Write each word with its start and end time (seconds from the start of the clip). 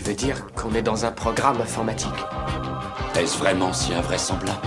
Tu 0.00 0.06
veux 0.06 0.16
dire 0.16 0.46
qu'on 0.54 0.74
est 0.74 0.80
dans 0.80 1.04
un 1.04 1.12
programme 1.12 1.60
informatique 1.60 2.08
Est-ce 3.18 3.36
vraiment 3.36 3.70
si 3.74 3.92
invraisemblable 3.92 4.66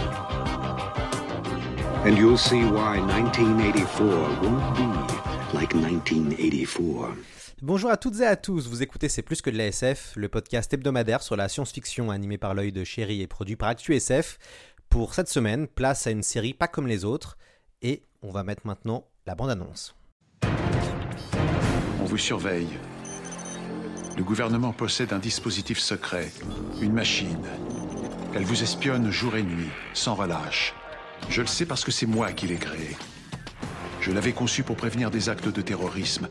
And 2.05 2.15
you'll 2.15 2.37
see 2.37 2.63
why 2.63 2.99
1984 2.99 4.43
won't 4.43 4.75
be 4.75 5.55
like 5.55 5.73
1984. 5.73 7.15
Bonjour 7.63 7.89
à 7.89 7.97
toutes 7.97 8.19
et 8.19 8.27
à 8.27 8.35
tous, 8.35 8.67
vous 8.67 8.83
écoutez 8.83 9.09
C'est 9.09 9.23
plus 9.23 9.41
que 9.41 9.49
de 9.49 9.57
la 9.57 9.65
SF, 9.65 10.13
le 10.17 10.29
podcast 10.29 10.71
hebdomadaire 10.71 11.23
sur 11.23 11.35
la 11.35 11.49
science-fiction 11.49 12.11
animé 12.11 12.37
par 12.37 12.53
l'œil 12.53 12.71
de 12.71 12.83
chéri 12.83 13.23
et 13.23 13.27
produit 13.27 13.55
par 13.55 13.69
ActuSF. 13.69 14.37
Pour 14.87 15.15
cette 15.15 15.29
semaine, 15.29 15.67
place 15.67 16.05
à 16.05 16.11
une 16.11 16.21
série 16.21 16.53
pas 16.53 16.67
comme 16.67 16.85
les 16.85 17.05
autres, 17.05 17.39
et 17.81 18.03
on 18.21 18.29
va 18.29 18.43
mettre 18.43 18.67
maintenant 18.67 19.07
la 19.25 19.33
bande-annonce. 19.33 19.95
On 20.43 22.05
vous 22.05 22.19
surveille. 22.19 22.77
Le 24.15 24.23
gouvernement 24.23 24.73
possède 24.73 25.11
un 25.11 25.19
dispositif 25.19 25.79
secret, 25.79 26.31
une 26.81 26.93
machine. 26.93 27.47
Elle 28.35 28.45
vous 28.45 28.61
espionne 28.61 29.09
jour 29.09 29.35
et 29.35 29.43
nuit, 29.43 29.69
sans 29.93 30.13
relâche. 30.13 30.75
Je 31.29 31.41
le 31.41 31.47
sais 31.47 31.65
parce 31.65 31.83
que 31.83 31.91
c'est 31.91 32.05
moi 32.05 32.31
qui 32.31 32.45
l'ai 32.45 32.57
créée. 32.57 32.95
Je 34.01 34.11
l'avais 34.11 34.33
conçue 34.33 34.61
pour 34.61 34.75
prévenir 34.75 35.09
des 35.09 35.29
actes 35.29 35.47
de 35.47 35.61
terrorisme. 35.61 36.27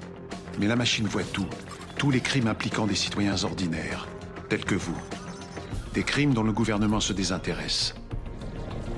Mais 0.60 0.68
la 0.68 0.76
machine 0.76 1.06
voit 1.06 1.24
tout, 1.24 1.48
tous 1.96 2.12
les 2.12 2.20
crimes 2.20 2.46
impliquant 2.46 2.86
des 2.86 2.94
citoyens 2.94 3.42
ordinaires, 3.42 4.06
tels 4.48 4.64
que 4.64 4.76
vous. 4.76 4.96
Des 5.92 6.04
crimes 6.04 6.34
dont 6.34 6.44
le 6.44 6.52
gouvernement 6.52 7.00
se 7.00 7.12
désintéresse. 7.12 7.94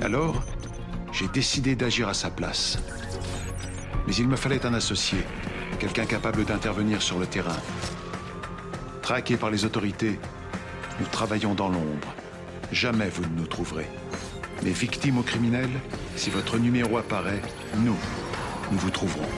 Alors, 0.02 0.42
j'ai 1.10 1.28
décidé 1.28 1.74
d'agir 1.74 2.08
à 2.08 2.14
sa 2.14 2.28
place. 2.28 2.78
Mais 4.06 4.14
il 4.14 4.28
me 4.28 4.36
fallait 4.36 4.66
un 4.66 4.74
associé, 4.74 5.18
quelqu'un 5.78 6.04
capable 6.04 6.44
d'intervenir 6.44 7.00
sur 7.00 7.18
le 7.18 7.26
terrain. 7.26 7.56
Traqués 9.04 9.36
par 9.36 9.50
les 9.50 9.66
autorités, 9.66 10.18
nous 10.98 11.04
travaillons 11.08 11.52
dans 11.52 11.68
l'ombre. 11.68 12.14
Jamais 12.72 13.10
vous 13.10 13.22
ne 13.24 13.40
nous 13.40 13.46
trouverez. 13.46 13.86
Mais 14.62 14.70
victimes 14.70 15.18
aux 15.18 15.22
criminels, 15.22 15.68
si 16.16 16.30
votre 16.30 16.56
numéro 16.56 16.96
apparaît, 16.96 17.42
nous, 17.76 17.98
nous 18.72 18.78
vous 18.78 18.88
trouverons. 18.88 19.28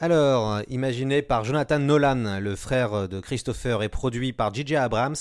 Alors, 0.00 0.60
imaginé 0.66 1.22
par 1.22 1.44
Jonathan 1.44 1.78
Nolan, 1.78 2.40
le 2.40 2.56
frère 2.56 3.08
de 3.08 3.20
Christopher, 3.20 3.84
et 3.84 3.88
produit 3.88 4.32
par 4.32 4.52
J.J. 4.52 4.74
Abrams, 4.74 5.14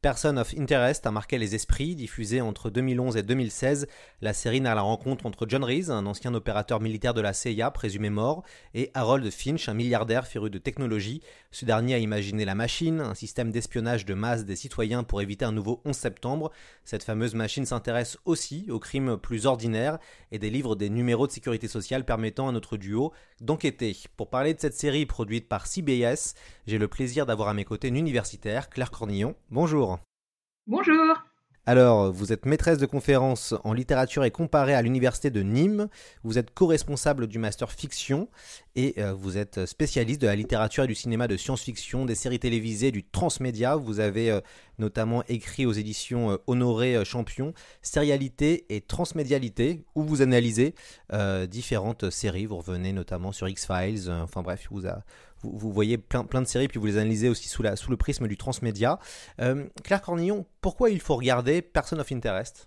Person 0.00 0.36
of 0.36 0.54
Interest 0.56 1.04
a 1.08 1.10
marqué 1.10 1.38
les 1.38 1.56
esprits. 1.56 1.96
Diffusée 1.96 2.40
entre 2.40 2.70
2011 2.70 3.16
et 3.16 3.24
2016, 3.24 3.88
la 4.20 4.32
série 4.32 4.60
n'a 4.60 4.76
la 4.76 4.82
rencontre 4.82 5.26
entre 5.26 5.44
John 5.48 5.64
Reese, 5.64 5.90
un 5.90 6.06
ancien 6.06 6.32
opérateur 6.34 6.80
militaire 6.80 7.14
de 7.14 7.20
la 7.20 7.32
CIA 7.32 7.72
présumé 7.72 8.08
mort, 8.08 8.44
et 8.74 8.92
Harold 8.94 9.28
Finch, 9.32 9.68
un 9.68 9.74
milliardaire 9.74 10.28
féru 10.28 10.50
de 10.50 10.58
technologie. 10.58 11.20
Ce 11.50 11.64
dernier 11.64 11.94
a 11.94 11.98
imaginé 11.98 12.44
la 12.44 12.54
machine, 12.54 13.00
un 13.00 13.14
système 13.14 13.50
d'espionnage 13.50 14.04
de 14.04 14.14
masse 14.14 14.44
des 14.44 14.54
citoyens 14.54 15.02
pour 15.02 15.20
éviter 15.20 15.44
un 15.44 15.50
nouveau 15.50 15.80
11 15.84 15.96
septembre. 15.96 16.52
Cette 16.84 17.02
fameuse 17.02 17.34
machine 17.34 17.66
s'intéresse 17.66 18.18
aussi 18.24 18.66
aux 18.70 18.78
crimes 18.78 19.16
plus 19.16 19.46
ordinaires 19.46 19.98
et 20.30 20.38
délivre 20.38 20.76
des 20.76 20.90
numéros 20.90 21.26
de 21.26 21.32
sécurité 21.32 21.66
sociale 21.66 22.04
permettant 22.04 22.46
à 22.46 22.52
notre 22.52 22.76
duo 22.76 23.12
d'enquêter. 23.40 23.96
Pour 24.16 24.30
parler 24.30 24.54
de 24.54 24.60
cette 24.60 24.74
série 24.74 25.06
produite 25.06 25.48
par 25.48 25.66
CBS, 25.66 26.34
j'ai 26.68 26.78
le 26.78 26.86
plaisir 26.86 27.26
d'avoir 27.26 27.48
à 27.48 27.54
mes 27.54 27.64
côtés 27.64 27.88
une 27.88 27.96
universitaire, 27.96 28.70
Claire 28.70 28.92
Cornillon. 28.92 29.34
Bonjour. 29.50 29.87
Bonjour. 30.68 31.14
Alors, 31.64 32.12
vous 32.12 32.30
êtes 32.30 32.44
maîtresse 32.44 32.76
de 32.76 32.84
conférences 32.84 33.54
en 33.64 33.72
littérature 33.72 34.24
et 34.24 34.30
comparée 34.30 34.74
à 34.74 34.82
l'université 34.82 35.30
de 35.30 35.40
Nîmes. 35.40 35.88
Vous 36.24 36.36
êtes 36.36 36.52
co-responsable 36.52 37.26
du 37.26 37.38
master 37.38 37.72
fiction 37.72 38.28
et 38.76 38.94
euh, 38.98 39.14
vous 39.14 39.38
êtes 39.38 39.64
spécialiste 39.64 40.20
de 40.20 40.26
la 40.26 40.36
littérature 40.36 40.84
et 40.84 40.86
du 40.86 40.94
cinéma 40.94 41.26
de 41.26 41.38
science-fiction, 41.38 42.04
des 42.04 42.14
séries 42.14 42.38
télévisées, 42.38 42.90
du 42.90 43.02
transmédia. 43.02 43.76
Vous 43.76 43.98
avez 43.98 44.30
euh, 44.30 44.40
notamment 44.78 45.22
écrit 45.28 45.66
aux 45.66 45.72
éditions 45.72 46.30
euh, 46.30 46.36
Honoré 46.46 47.04
Champion, 47.04 47.52
Sérialité 47.82 48.66
et 48.68 48.80
Transmédialité, 48.80 49.84
où 49.94 50.02
vous 50.02 50.22
analysez 50.22 50.74
différentes 51.48 52.10
séries. 52.10 52.46
Vous 52.46 52.56
revenez 52.56 52.92
notamment 52.92 53.32
sur 53.32 53.48
X-Files. 53.48 54.10
enfin 54.10 54.42
bref, 54.42 54.68
vous, 54.70 54.82
vous, 55.42 55.72
voyez 55.72 55.98
plein, 55.98 56.24
plein 56.24 56.42
de 56.42 56.46
séries, 56.46 56.68
puis 56.68 56.80
vous 56.80 56.86
les 56.86 56.96
analysez 56.96 57.28
aussi 57.28 57.48
sous, 57.48 57.62
le 57.62 57.96
prisme 57.96 58.26
du 58.26 58.36
transmédia. 58.36 58.98
Euh, 59.40 59.64
Claire 59.84 60.02
Cornillon, 60.02 60.46
pourquoi 60.60 60.90
il 60.90 61.00
faut 61.00 61.16
regarder 61.16 61.62
Person 61.62 61.98
of 61.98 62.10
Interest? 62.12 62.64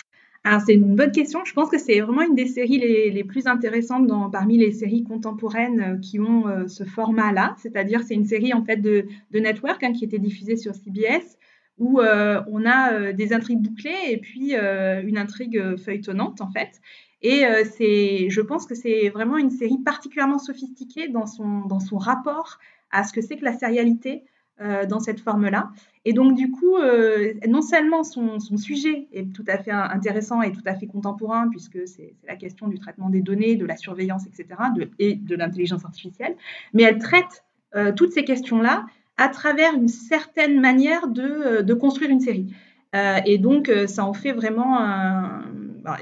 C'est 0.66 0.73
une 0.73 0.95
bonne 0.95 1.11
question. 1.11 1.45
Je 1.45 1.53
pense 1.53 1.69
que 1.69 1.78
c'est 1.78 1.99
vraiment 1.99 2.23
une 2.23 2.33
des 2.33 2.47
séries 2.47 2.79
les, 2.79 3.23
plus 3.23 3.45
intéressantes 3.45 4.09
parmi 4.31 4.57
les 4.57 4.72
séries 4.72 5.03
contemporaines 5.03 5.81
euh, 5.81 5.97
qui 5.99 6.19
ont 6.19 6.47
euh, 6.47 6.67
ce 6.67 6.83
format-là. 6.83 7.55
C'est-à-dire 7.59 8.01
c'est 8.01 8.16
une 8.16 8.25
série 8.25 8.51
en 8.51 8.63
fait 8.63 8.78
de, 8.78 9.05
de 9.29 9.39
network 9.39 9.83
hein, 9.83 9.93
qui 9.93 10.03
était 10.03 10.17
diffusée 10.17 10.55
sur 10.55 10.73
CBS 10.73 11.38
où 11.81 11.99
euh, 11.99 12.41
on 12.47 12.63
a 12.65 12.93
euh, 12.93 13.11
des 13.11 13.33
intrigues 13.33 13.59
bouclées 13.59 14.11
et 14.11 14.17
puis 14.17 14.55
euh, 14.55 15.01
une 15.03 15.17
intrigue 15.17 15.75
feuilletonnante 15.77 16.39
en 16.39 16.49
fait. 16.51 16.79
Et 17.23 17.43
c'est, 17.77 18.31
je 18.31 18.41
pense 18.41 18.65
que 18.65 18.73
c'est 18.73 19.09
vraiment 19.09 19.37
une 19.37 19.51
série 19.51 19.77
particulièrement 19.77 20.39
sophistiquée 20.39 21.07
dans 21.07 21.27
son, 21.27 21.59
dans 21.67 21.79
son 21.79 21.99
rapport 21.99 22.57
à 22.89 23.03
ce 23.03 23.13
que 23.13 23.21
c'est 23.21 23.37
que 23.37 23.45
la 23.45 23.53
sérialité 23.53 24.23
dans 24.89 24.99
cette 24.99 25.19
forme-là. 25.19 25.69
Et 26.03 26.13
donc, 26.13 26.35
du 26.35 26.49
coup, 26.49 26.77
non 27.47 27.61
seulement 27.61 28.03
son, 28.03 28.39
son, 28.39 28.57
sujet 28.57 29.07
est 29.13 29.31
tout 29.35 29.45
à 29.47 29.59
fait 29.59 29.69
intéressant 29.69 30.41
et 30.41 30.51
tout 30.51 30.63
à 30.65 30.73
fait 30.73 30.87
contemporain, 30.87 31.47
puisque 31.49 31.87
c'est 31.87 32.15
la 32.27 32.35
question 32.35 32.67
du 32.67 32.79
traitement 32.79 33.11
des 33.11 33.21
données, 33.21 33.55
de 33.55 33.67
la 33.67 33.77
surveillance, 33.77 34.25
etc., 34.25 34.59
et 34.97 35.13
de 35.13 35.35
l'intelligence 35.35 35.85
artificielle, 35.85 36.35
mais 36.73 36.81
elle 36.81 36.97
traite 36.97 37.43
toutes 37.95 38.13
ces 38.13 38.23
questions-là 38.23 38.87
à 39.21 39.29
travers 39.29 39.73
une 39.73 39.87
certaine 39.87 40.59
manière 40.59 41.07
de, 41.07 41.61
de 41.61 41.73
construire 41.73 42.09
une 42.09 42.21
série. 42.21 42.53
et 43.25 43.37
donc, 43.37 43.71
ça 43.87 44.03
en 44.05 44.13
fait 44.13 44.33
vraiment 44.33 44.79
un, 44.79 45.43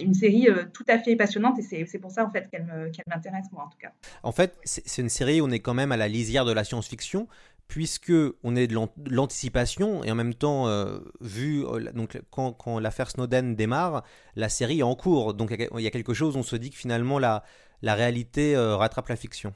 une 0.01 0.13
série 0.13 0.47
euh, 0.49 0.65
tout 0.73 0.85
à 0.87 0.97
fait 0.99 1.15
passionnante 1.15 1.59
et 1.59 1.85
c'est 1.85 1.99
pour 1.99 2.11
ça 2.11 2.25
en 2.25 2.31
fait 2.31 2.49
qu'elle 2.49 2.65
m'intéresse 3.07 3.45
moi 3.51 3.63
en 3.65 3.69
tout 3.69 3.77
cas. 3.79 3.91
En 4.23 4.31
fait, 4.31 4.57
c'est 4.63 5.01
une 5.01 5.09
série 5.09 5.41
où 5.41 5.45
on 5.45 5.51
est 5.51 5.59
quand 5.59 5.73
même 5.73 5.91
à 5.91 5.97
la 5.97 6.07
lisière 6.07 6.45
de 6.45 6.51
la 6.51 6.63
science-fiction 6.63 7.27
puisque 7.67 8.13
on 8.43 8.55
est 8.55 8.67
de 8.67 8.75
l'anticipation 9.09 10.03
et 10.03 10.11
en 10.11 10.15
même 10.15 10.33
temps 10.33 10.67
euh, 10.67 10.99
vu 11.21 11.65
euh, 11.65 11.91
donc 11.93 12.19
quand, 12.31 12.79
l'affaire 12.79 13.09
Snowden 13.09 13.55
démarre, 13.55 14.03
la 14.35 14.49
série 14.49 14.79
est 14.79 14.83
en 14.83 14.95
cours 14.95 15.33
donc 15.33 15.51
il 15.51 15.81
y 15.81 15.87
a 15.87 15.91
quelque 15.91 16.13
chose 16.13 16.35
on 16.35 16.43
se 16.43 16.55
dit 16.55 16.71
que 16.71 16.77
finalement 16.77 17.19
la 17.19 17.43
la 17.81 17.95
réalité 17.95 18.55
euh, 18.55 18.75
rattrape 18.75 19.07
la 19.07 19.15
fiction. 19.15 19.53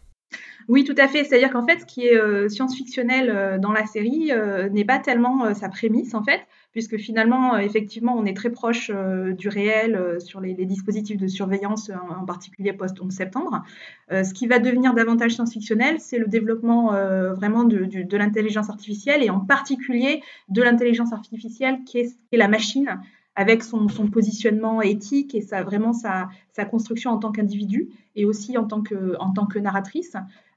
Oui, 0.70 0.84
tout 0.84 0.96
à 0.98 1.08
fait. 1.08 1.24
C'est-à-dire 1.24 1.52
qu'en 1.52 1.66
fait, 1.66 1.82
ce 1.82 1.86
qui 1.86 2.06
est 2.08 2.16
euh, 2.16 2.48
science-fictionnel 2.48 3.30
euh, 3.30 3.58
dans 3.58 3.72
la 3.72 3.86
série 3.86 4.32
euh, 4.32 4.70
n'est 4.70 4.86
pas 4.86 5.00
tellement 5.00 5.54
sa 5.54 5.70
prémisse, 5.70 6.14
en 6.14 6.24
fait, 6.24 6.42
puisque 6.72 6.98
finalement, 6.98 7.58
effectivement, 7.58 8.16
on 8.18 8.26
est 8.26 8.36
très 8.36 8.50
proche 8.50 8.90
du 9.38 9.48
réel 9.48 10.18
sur 10.20 10.40
les, 10.40 10.54
dispositifs 10.66 11.18
de 11.18 11.28
surveillance, 11.28 11.92
en, 12.10 12.26
particulier 12.26 12.74
post-11 12.74 13.12
septembre. 13.12 13.64
ce 14.10 14.34
qui 14.34 14.48
va 14.48 14.58
devenir 14.58 14.96
davantage 14.96 15.34
science-fictionnel, 15.34 16.00
c'est 16.00 16.18
le 16.18 16.26
développement 16.26 16.94
vraiment 17.34 17.64
de, 17.64 18.18
l'intelligence 18.18 18.72
artificielle, 18.72 19.22
et 19.22 19.30
en 19.30 19.40
particulier 19.40 20.24
de 20.50 20.64
l'intelligence 20.64 21.14
artificielle 21.14 21.84
qui 21.86 22.00
est 22.00 22.18
la 22.32 22.48
machine 22.48 23.00
avec 23.36 23.64
son, 23.64 23.88
positionnement 24.12 24.82
éthique 24.82 25.34
et 25.36 25.42
sa, 25.42 25.64
vraiment 25.64 25.94
sa, 25.94 26.30
construction 26.70 27.12
en 27.12 27.18
tant 27.18 27.32
qu'individu 27.32 27.90
et 28.16 28.26
aussi 28.26 28.58
en 28.58 28.66
tant 28.66 28.82
que, 28.82 29.16
en 29.20 29.32
tant 29.32 29.46
que 29.46 29.60
narratrice. 29.60 30.16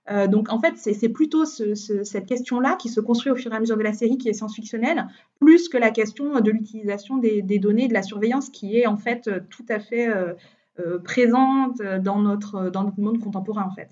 Euh, 0.09 0.27
donc 0.29 0.53
en 0.53 0.61
fait, 0.61 0.75
c'est 0.77 1.09
plutôt 1.09 1.45
ce, 1.45 1.75
ce, 1.75 2.05
cette 2.05 2.27
question-là 2.27 2.77
qui 2.77 2.89
se 2.89 3.01
construit 3.01 3.33
au 3.33 3.37
fur 3.37 3.53
et 3.53 3.57
à 3.57 3.61
mesure 3.61 3.77
de 3.77 3.83
la 3.83 3.93
série 3.93 4.19
qui 4.19 4.29
est 4.29 4.35
science-fictionnelle, 4.35 5.09
plus 5.41 5.69
que 5.69 5.79
la 5.79 5.91
question 5.91 6.41
de 6.41 6.51
l'utilisation 6.51 7.17
des, 7.17 7.43
des, 7.43 7.59
données, 7.59 7.89
de 7.89 7.95
la 7.95 8.03
surveillance 8.03 8.51
qui 8.51 8.79
est 8.79 8.87
en 8.87 8.97
fait 8.97 9.29
tout 9.51 9.65
à 9.69 9.81
fait 9.81 10.09
euh, 10.09 10.35
euh, 10.79 10.99
présente 11.01 11.81
dans 11.83 12.21
notre, 12.21 12.69
dans 12.71 12.85
notre 12.85 13.01
monde 13.01 13.19
contemporain 13.19 13.65
en 13.65 13.75
fait. 13.75 13.89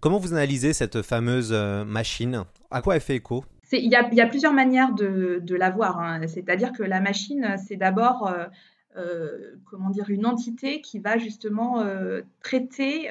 Comment 0.00 0.18
vous 0.18 0.32
analysez 0.32 0.72
cette 0.72 1.02
fameuse 1.02 1.52
machine? 1.52 2.44
À 2.70 2.82
quoi 2.82 2.96
elle 2.96 3.00
fait 3.00 3.16
écho? 3.16 3.44
Il 3.72 3.90
y, 3.90 4.20
a, 4.20 4.26
plusieurs 4.26 4.52
manières 4.52 4.92
de, 4.92 5.40
de 5.42 5.54
la 5.54 5.70
voir. 5.70 6.00
Hein. 6.00 6.20
C'est-à-dire 6.26 6.72
que 6.72 6.82
la 6.82 7.00
machine, 7.00 7.56
c'est 7.66 7.76
d'abord 7.76 8.26
euh, 8.26 8.46
euh, 8.96 9.54
comment 9.64 9.90
dire 9.90 10.10
une 10.10 10.26
entité 10.26 10.80
qui 10.80 10.98
va 10.98 11.18
justement 11.18 11.80
euh, 11.80 12.22
traiter 12.42 13.10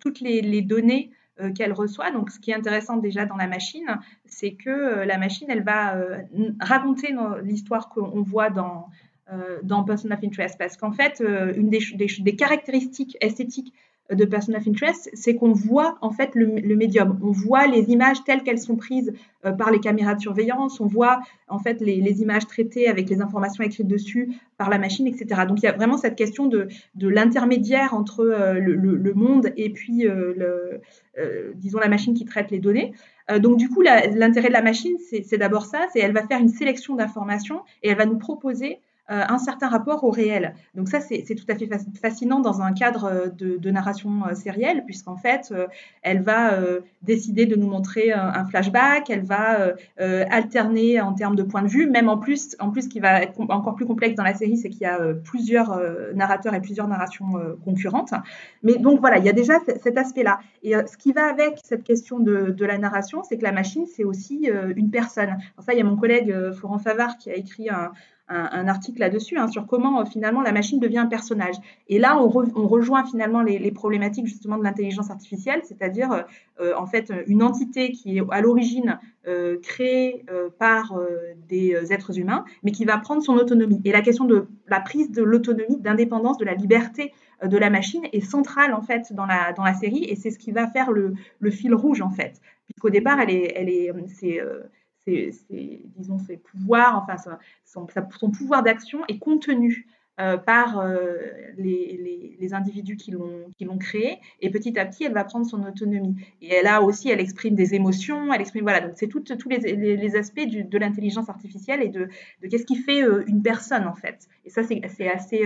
toutes 0.00 0.20
les, 0.20 0.62
données 0.62 1.10
qu'elle 1.54 1.72
reçoit. 1.72 2.10
Donc, 2.10 2.30
ce 2.30 2.38
qui 2.40 2.50
est 2.50 2.54
intéressant 2.54 2.96
déjà 2.96 3.24
dans 3.24 3.36
la 3.36 3.46
machine, 3.46 3.98
c'est 4.26 4.52
que 4.52 5.04
la 5.04 5.18
machine, 5.18 5.46
elle 5.48 5.62
va 5.62 5.96
raconter 6.60 7.14
l'histoire 7.42 7.88
qu'on 7.88 8.22
voit 8.22 8.50
dans, 8.50 8.88
dans 9.62 9.84
Person 9.84 10.10
of 10.10 10.18
Interest. 10.22 10.58
Parce 10.58 10.76
qu'en 10.76 10.92
fait, 10.92 11.22
une 11.56 11.70
des, 11.70 12.36
caractéristiques 12.36 13.16
esthétiques 13.20 13.72
de 14.10 14.24
Person 14.24 14.54
of 14.54 14.66
Interest, 14.66 15.10
c'est 15.12 15.34
qu'on 15.34 15.52
voit 15.52 15.98
en 16.00 16.10
fait 16.10 16.30
le, 16.34 16.76
médium. 16.76 17.18
On 17.22 17.30
voit 17.30 17.66
les 17.66 17.90
images 17.90 18.24
telles 18.24 18.42
qu'elles 18.42 18.58
sont 18.58 18.76
prises 18.76 19.12
euh, 19.44 19.52
par 19.52 19.70
les 19.70 19.80
caméras 19.80 20.14
de 20.14 20.20
surveillance. 20.20 20.80
On 20.80 20.86
voit 20.86 21.20
en 21.48 21.58
fait 21.58 21.80
les, 21.80 22.22
images 22.22 22.46
traitées 22.46 22.88
avec 22.88 23.10
les 23.10 23.20
informations 23.20 23.62
écrites 23.62 23.86
dessus 23.86 24.30
par 24.56 24.70
la 24.70 24.78
machine, 24.78 25.06
etc. 25.06 25.42
Donc 25.46 25.58
il 25.60 25.64
y 25.64 25.68
a 25.68 25.72
vraiment 25.72 25.98
cette 25.98 26.16
question 26.16 26.46
de, 26.46 26.68
l'intermédiaire 26.98 27.92
entre 27.92 28.20
euh, 28.20 28.54
le, 28.54 29.14
monde 29.14 29.52
et 29.56 29.70
puis 29.70 30.06
euh, 30.06 30.32
le, 30.36 31.52
disons 31.56 31.78
la 31.78 31.88
machine 31.88 32.14
qui 32.14 32.24
traite 32.24 32.50
les 32.50 32.60
données. 32.60 32.92
donc 33.40 33.58
du 33.58 33.68
coup, 33.68 33.82
l'intérêt 33.82 34.48
de 34.48 34.52
la 34.52 34.62
machine, 34.62 34.96
c'est 35.00 35.36
d'abord 35.36 35.66
ça, 35.66 35.86
c'est 35.92 35.98
elle 35.98 36.12
va 36.12 36.26
faire 36.26 36.38
une 36.38 36.48
sélection 36.48 36.94
d'informations 36.94 37.62
et 37.82 37.88
elle 37.90 37.98
va 37.98 38.06
nous 38.06 38.18
proposer 38.18 38.78
un 39.08 39.38
certain 39.38 39.68
rapport 39.68 40.04
au 40.04 40.10
réel. 40.10 40.54
Donc 40.74 40.88
ça, 40.88 41.00
c'est 41.00 41.34
tout 41.34 41.44
à 41.48 41.54
fait 41.54 41.68
fascinant 42.00 42.40
dans 42.40 42.60
un 42.60 42.72
cadre 42.72 43.04
euh, 43.04 43.28
de, 43.28 43.70
narration 43.70 44.26
euh, 44.26 44.34
sérielle, 44.34 44.84
puisqu'en 44.84 45.16
fait, 45.16 45.52
elle 46.02 46.22
va 46.22 46.58
décider 47.02 47.46
de 47.46 47.56
nous 47.56 47.68
montrer 47.68 48.12
un, 48.12 48.44
flashback, 48.46 49.10
elle 49.10 49.24
va 49.24 49.74
alterner 49.98 51.00
en 51.00 51.12
termes 51.12 51.36
de 51.36 51.42
point 51.42 51.62
de 51.62 51.68
vue, 51.68 51.88
même 51.88 52.08
en 52.08 52.18
plus, 52.18 52.56
en 52.60 52.70
plus, 52.70 52.82
ce 52.82 52.88
qui 52.88 53.00
va 53.00 53.22
être 53.22 53.38
encore 53.50 53.74
plus 53.74 53.86
complexe 53.86 54.14
dans 54.14 54.22
la 54.22 54.34
série, 54.34 54.56
c'est 54.56 54.68
qu'il 54.68 54.82
y 54.82 54.86
a 54.86 54.98
plusieurs 55.24 55.80
narrateurs 56.14 56.54
et 56.54 56.60
plusieurs 56.60 56.88
narrations 56.88 57.34
concurrentes. 57.64 58.12
Mais 58.62 58.76
donc 58.76 59.00
voilà, 59.00 59.18
il 59.18 59.24
y 59.24 59.28
a 59.28 59.32
déjà 59.32 59.54
cet 59.82 59.96
aspect-là. 59.96 60.40
Et 60.62 60.72
ce 60.72 60.96
qui 60.96 61.12
va 61.12 61.26
avec 61.26 61.58
cette 61.62 61.84
question 61.84 62.18
de, 62.18 62.50
de 62.50 62.64
la 62.64 62.78
narration, 62.78 63.22
c'est 63.22 63.38
que 63.38 63.44
la 63.44 63.52
machine, 63.52 63.86
c'est 63.86 64.04
aussi 64.04 64.50
une 64.76 64.90
personne. 64.90 65.30
Alors 65.30 65.64
ça, 65.64 65.72
il 65.72 65.78
y 65.78 65.82
a 65.82 65.84
mon 65.84 65.96
collègue 65.96 66.34
Florent 66.52 66.78
Favard 66.78 67.18
qui 67.18 67.30
a 67.30 67.36
écrit 67.36 67.68
un, 67.70 67.92
un, 68.28 68.68
article 68.68 69.00
là-dessus, 69.00 69.38
hein, 69.38 69.48
sur 69.48 69.66
comment 69.66 70.00
euh, 70.00 70.04
finalement 70.04 70.42
la 70.42 70.52
machine 70.52 70.80
devient 70.80 70.98
un 70.98 71.06
personnage. 71.06 71.54
Et 71.88 71.98
là, 71.98 72.20
on, 72.20 72.28
rejoint 72.28 73.04
finalement 73.04 73.42
les, 73.42 73.70
problématiques 73.70 74.26
justement 74.26 74.58
de 74.58 74.64
l'intelligence 74.64 75.10
artificielle, 75.10 75.62
c'est-à-dire 75.64 76.12
euh, 76.12 76.22
euh, 76.60 76.74
en 76.76 76.86
fait 76.86 77.12
une 77.26 77.42
entité 77.42 77.92
qui 77.92 78.18
est 78.18 78.22
à 78.30 78.40
l'origine 78.40 78.98
créée 79.62 80.24
par 80.58 80.98
des 81.50 81.76
êtres 81.92 82.18
humains, 82.18 82.46
mais 82.62 82.70
qui 82.70 82.86
va 82.86 82.96
prendre 82.96 83.22
son 83.22 83.34
autonomie. 83.34 83.78
Et 83.84 83.92
la 83.92 84.00
question 84.00 84.24
de 84.24 84.46
la 84.68 84.80
prise 84.80 85.10
de 85.10 85.22
l'autonomie, 85.22 85.78
d'indépendance, 85.78 86.38
de 86.38 86.46
la 86.46 86.54
liberté 86.54 87.12
de 87.44 87.58
la 87.58 87.68
machine 87.68 88.04
est 88.14 88.20
centrale 88.20 88.72
en 88.72 88.80
fait 88.80 89.12
dans 89.12 89.26
la, 89.26 89.52
dans 89.52 89.64
la 89.64 89.74
série, 89.74 90.04
et 90.04 90.16
c'est 90.16 90.30
ce 90.30 90.38
qui 90.38 90.50
va 90.50 90.66
faire 90.66 90.90
le, 90.92 91.14
fil 91.50 91.74
rouge 91.74 92.00
en 92.00 92.08
fait, 92.08 92.40
puisqu'au 92.64 92.88
départ, 92.88 93.20
elle 93.20 93.30
est, 93.30 93.52
elle 93.54 93.68
est, 93.68 93.92
disons, 95.96 96.18
ses 96.18 96.36
pouvoirs, 96.36 97.02
enfin 97.02 97.38
son, 97.64 97.86
pouvoir 98.30 98.62
d'action 98.62 99.00
est 99.08 99.18
contenu 99.18 99.86
euh, 100.20 100.36
par 100.36 100.80
euh, 100.80 101.16
les, 101.58 102.48
individus 102.50 102.96
qui 102.96 103.10
l'ont 103.12 103.78
créé 103.78 104.18
et 104.40 104.50
petit 104.50 104.76
à 104.78 104.86
petit 104.86 105.04
elle 105.04 105.12
va 105.12 105.22
prendre 105.22 105.46
son 105.46 105.62
autonomie. 105.64 106.16
Et 106.40 106.54
elle 106.54 106.66
a 106.66 106.82
aussi 106.82 107.10
elle 107.10 107.20
exprime 107.20 107.54
des 107.54 107.74
émotions 107.74 108.32
elle 108.32 108.40
exprime 108.40 108.62
voilà 108.62 108.80
donc 108.80 108.92
c'est 108.96 109.06
tous 109.06 109.22
les, 109.48 110.16
aspects 110.16 110.40
de 110.40 110.78
l'intelligence 110.78 111.28
artificielle 111.28 111.82
et 111.82 111.88
de, 111.88 112.08
de 112.42 112.48
qu'est-ce 112.48 112.64
qui 112.64 112.76
fait 112.76 113.02
euh, 113.02 113.22
une 113.26 113.42
personne 113.42 113.86
en 113.86 113.94
fait. 113.94 114.28
Et 114.46 114.50
ça 114.50 114.62
c'est 114.64 115.08
assez 115.08 115.44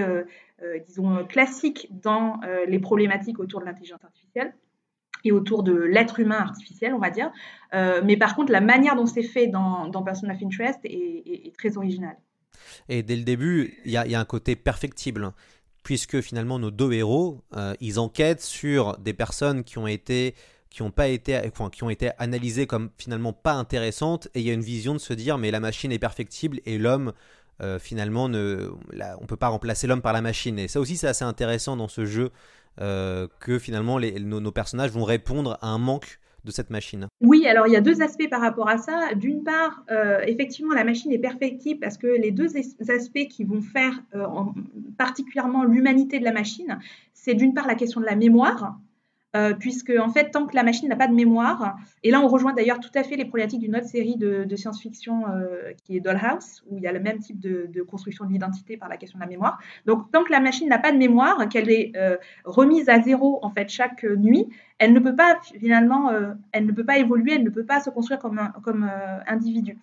disons 0.87 1.25
classique 1.26 1.88
dans 1.91 2.41
les 2.69 2.79
problématiques 2.79 3.41
autour 3.41 3.61
de 3.61 3.67
l'intelligence 3.67 4.05
artificielle 4.05 4.55
et 5.25 5.33
autour 5.33 5.63
de 5.63 5.73
l'être 5.73 6.21
humain 6.21 6.39
artificiel, 6.39 6.95
on 6.95 6.99
va 6.99 7.11
dire. 7.11 7.31
Euh, 7.75 8.03
mais 8.05 8.17
par 8.17 8.35
contre, 8.37 8.53
la 8.53 8.61
manière 8.61 8.97
dont 8.97 9.07
c'est 9.07 9.23
fait 9.23 9.47
dans, 9.47 9.89
dans, 9.89 10.03
Person 10.03 10.29
of 10.31 10.43
Interest 10.43 10.81
est, 10.85 11.55
très 11.57 11.77
originale. 11.77 12.17
Et 12.89 13.03
dès 13.03 13.17
le 13.17 13.23
début, 13.23 13.79
il 13.85 13.93
y, 13.93 13.97
a 13.97 14.21
un 14.21 14.25
côté 14.25 14.57
perfectible, 14.57 15.33
puisque 15.83 16.21
finalement 16.21 16.59
nos 16.59 16.71
deux 16.71 16.93
héros, 16.93 17.43
euh, 17.57 17.75
ils 17.81 17.99
enquêtent 17.99 18.43
sur 18.43 18.99
des 18.99 19.15
personnes 19.15 19.65
qui 19.65 19.79
ont 19.79 19.87
été 19.87 20.35
qui 20.71 20.81
ont 20.81 20.91
pas 20.91 21.09
été 21.09 21.39
qui 21.73 21.85
ont 21.85 21.91
été 21.91 22.13
analysées 22.17 22.67
comme 22.67 22.89
finalement 22.97 23.35
pas 23.35 23.53
intéressantes 23.53 24.29
et 24.35 24.41
il 24.41 24.47
y 24.47 24.51
a 24.51 24.55
une 24.55 24.63
vision 24.63 24.95
de 24.95 24.99
se 24.99 25.13
dire 25.13 25.37
mais 25.37 25.51
la 25.51 25.61
machine 25.61 25.93
est 25.93 25.99
perfectible 25.99 26.61
et 26.65 26.79
l'homme 26.79 27.13
euh, 27.61 27.79
finalement 27.79 28.31
ne 28.31 28.71
peut 29.29 29.37
pas 29.37 29.49
remplacer 29.49 29.87
l'homme 29.87 30.01
par 30.01 30.15
la 30.15 30.23
machine 30.23 30.59
et 30.59 30.69
ça 30.69 30.81
aussi 30.81 30.97
c'est 30.97 31.09
assez 31.09 31.27
intéressant 31.27 31.77
dans 31.77 31.89
ce 31.89 32.07
jeu 32.07 32.31
euh, 32.81 33.29
que 33.41 33.59
finalement 33.59 33.99
nos, 34.01 34.53
personnages 34.53 34.91
vont 34.91 35.05
répondre 35.05 35.59
à 35.61 35.69
un 35.69 35.79
manque 35.79 36.19
de 36.45 36.51
cette 36.51 36.71
machine 36.71 37.07
Oui, 37.21 37.47
alors 37.47 37.67
il 37.67 37.73
y 37.73 37.77
a 37.77 37.81
deux 37.81 38.03
aspects 38.03 38.29
par 38.29 38.41
rapport 38.41 38.69
à 38.69 38.79
ça. 38.79 39.15
D'une 39.15 39.45
part, 39.45 39.85
euh, 39.91 40.21
effectivement, 40.27 40.75
la 40.75 40.85
machine 40.85 41.13
est 41.13 41.19
perfectible 41.19 41.81
parce 41.81 41.99
que 41.99 42.07
les 42.07 42.31
deux 42.31 42.57
aspects 42.57 43.29
qui 43.29 43.45
vont 43.45 43.61
faire 43.61 44.03
euh, 44.15 44.27
particulièrement 44.97 45.65
l'humanité 45.65 46.19
de 46.19 46.25
la 46.25 46.33
machine, 46.33 46.79
c'est 47.13 47.35
d'une 47.35 47.55
part 47.55 47.67
la 47.67 47.75
question 47.75 48.01
de 48.01 48.07
la 48.07 48.17
mémoire, 48.17 48.79
euh, 49.34 49.55
puisque 49.55 49.93
en 49.99 50.11
fait, 50.11 50.31
tant 50.31 50.46
que 50.46 50.55
la 50.55 50.62
machine 50.62 50.88
n'a 50.88 50.96
pas 50.96 51.08
de 51.08 51.14
mémoire, 51.14 51.76
et 52.02 52.11
là 52.11 52.20
on 52.20 52.29
rejoint 52.29 52.52
d'ailleurs 52.52 52.81
tout 52.81 52.90
à 52.94 53.02
fait 53.02 53.17
les 53.17 53.25
problématiques 53.25 53.61
d'une 53.61 53.75
autre 53.75 53.87
série 53.87 54.17
de, 54.17 54.56
science-fiction 54.56 55.26
euh, 55.26 55.73
qui 55.84 55.96
est 55.96 56.00
Dollhouse, 56.00 56.62
où 56.69 56.76
il 56.76 56.82
y 56.82 56.87
a 56.87 56.93
le 56.93 57.00
même 57.00 57.19
type 57.19 57.40
de, 57.40 57.82
construction 57.82 58.26
de 58.26 58.32
l'identité 58.32 58.76
par 58.76 58.90
la 58.90 58.99
question 58.99 59.19
de 59.19 59.25
la 59.25 59.29
mémoire. 59.29 59.58
Donc 59.87 60.11
tant 60.12 60.23
que 60.23 60.31
la 60.31 60.40
machine 60.40 60.69
n'a 60.69 60.79
pas 60.79 60.93
de 60.93 60.99
mémoire, 60.99 61.49
qu'elle 61.49 61.70
est 61.70 61.93
euh, 61.96 62.17
remise 62.44 62.90
à 62.90 63.00
zéro 63.00 63.38
en 63.43 63.50
fait 63.50 63.70
chaque 63.70 64.05
nuit, 64.05 64.49
elle 64.79 64.93
ne 64.93 65.00
peut 65.00 65.17
pas 65.17 65.38
finalement, 65.58 66.11
elle 66.50 66.67
ne 66.67 66.73
peut 66.73 66.85
pas 66.85 66.99
évoluer, 66.99 67.35
elle 67.35 67.44
ne 67.44 67.50
peut 67.50 67.64
pas 67.64 67.81
se 67.81 67.88
construire 67.88 68.19
comme, 68.19 68.52
comme 68.62 68.90
individu. 69.26 69.78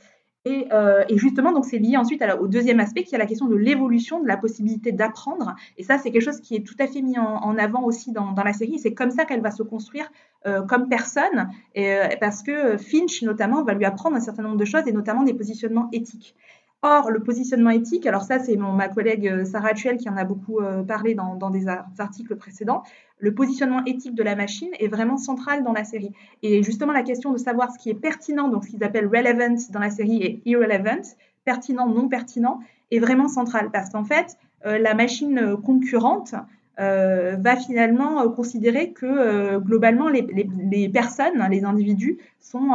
Euh, 0.72 1.04
et, 1.10 1.18
justement, 1.18 1.52
donc 1.52 1.66
c'est 1.66 1.78
lié 1.78 1.98
ensuite 1.98 2.24
au 2.40 2.48
deuxième 2.48 2.80
aspect 2.80 3.04
qui 3.04 3.16
est 3.16 3.18
la 3.18 3.26
question 3.26 3.48
de 3.48 3.56
l'évolution, 3.56 4.22
de 4.22 4.28
la 4.28 4.38
possibilité 4.38 4.92
d'apprendre. 4.92 5.56
Et 5.78 5.84
ça, 5.84 5.98
c'est 5.98 6.12
quelque 6.12 6.24
chose 6.24 6.40
qui 6.40 6.56
est 6.56 6.66
tout 6.66 6.76
à 6.80 6.88
fait 6.88 7.02
mis 7.02 7.18
en, 7.18 7.58
avant 7.58 7.84
aussi 7.84 8.12
dans, 8.12 8.34
la 8.44 8.54
série. 8.54 8.80
C'est 8.80 8.94
comme 8.94 9.12
ça 9.12 9.26
qu'elle 9.26 9.42
va 9.42 9.52
se 9.52 9.64
construire 9.64 10.12
euh, 10.46 10.62
comme 10.62 10.88
personne, 10.88 11.50
euh, 11.78 12.08
parce 12.20 12.44
que 12.44 12.78
Finch 12.78 13.22
notamment 13.24 13.64
va 13.64 13.74
lui 13.74 13.86
apprendre 13.86 14.16
un 14.16 14.22
certain 14.22 14.44
nombre 14.44 14.58
de 14.58 14.66
choses 14.66 14.88
et 14.88 14.92
notamment 14.92 15.24
des 15.24 15.34
positionnements 15.34 15.90
éthiques. 15.92 16.36
Or, 16.82 17.12
le 17.12 17.20
positionnement 17.20 17.72
éthique, 17.72 18.06
alors 18.06 18.24
ça 18.24 18.40
c'est 18.40 18.56
ma 18.56 18.88
collègue 18.88 19.28
euh, 19.28 19.44
Sarah 19.44 19.74
Tuel 19.74 19.98
qui 19.98 20.08
en 20.10 20.16
a 20.16 20.24
beaucoup 20.24 20.60
euh, 20.60 20.82
parlé 20.82 21.14
dans, 21.14 21.50
des 21.50 21.68
articles 21.68 22.38
précédents, 22.38 22.84
le 23.18 23.34
positionnement 23.34 23.84
éthique 23.86 24.16
de 24.16 24.24
la 24.24 24.38
machine 24.38 24.70
est 24.80 24.88
vraiment 24.88 25.18
central 25.18 25.62
dans 25.66 25.74
la 25.74 25.84
série. 25.84 26.14
Et 26.42 26.64
justement 26.64 26.94
la 26.94 27.04
question 27.04 27.34
de 27.34 27.38
savoir 27.38 27.74
ce 27.74 27.78
qui 27.78 27.90
est 27.90 28.00
pertinent, 28.00 28.48
donc 28.48 28.64
ce 28.64 28.70
qu'ils 28.70 28.84
appellent 28.86 29.08
relevant 29.08 29.58
dans 29.72 29.80
la 29.80 29.90
série 29.90 30.24
et 30.24 30.42
irrelevant, 30.46 31.02
pertinent, 31.44 31.86
non 31.86 32.08
pertinent, 32.08 32.62
est 32.92 33.00
vraiment 33.00 33.28
central. 33.28 33.72
Parce 33.74 33.90
qu'en 33.90 34.06
fait, 34.06 34.38
euh, 34.66 34.78
la 34.78 34.94
machine 34.94 35.58
concurrente 35.58 36.34
va 36.78 37.58
finalement 37.58 38.30
considérer 38.30 38.94
que 38.94 39.58
globalement 39.58 40.08
les, 40.08 40.26
les, 40.72 40.88
personnes, 40.88 41.46
les 41.52 41.66
individus 41.66 42.20
sont 42.40 42.70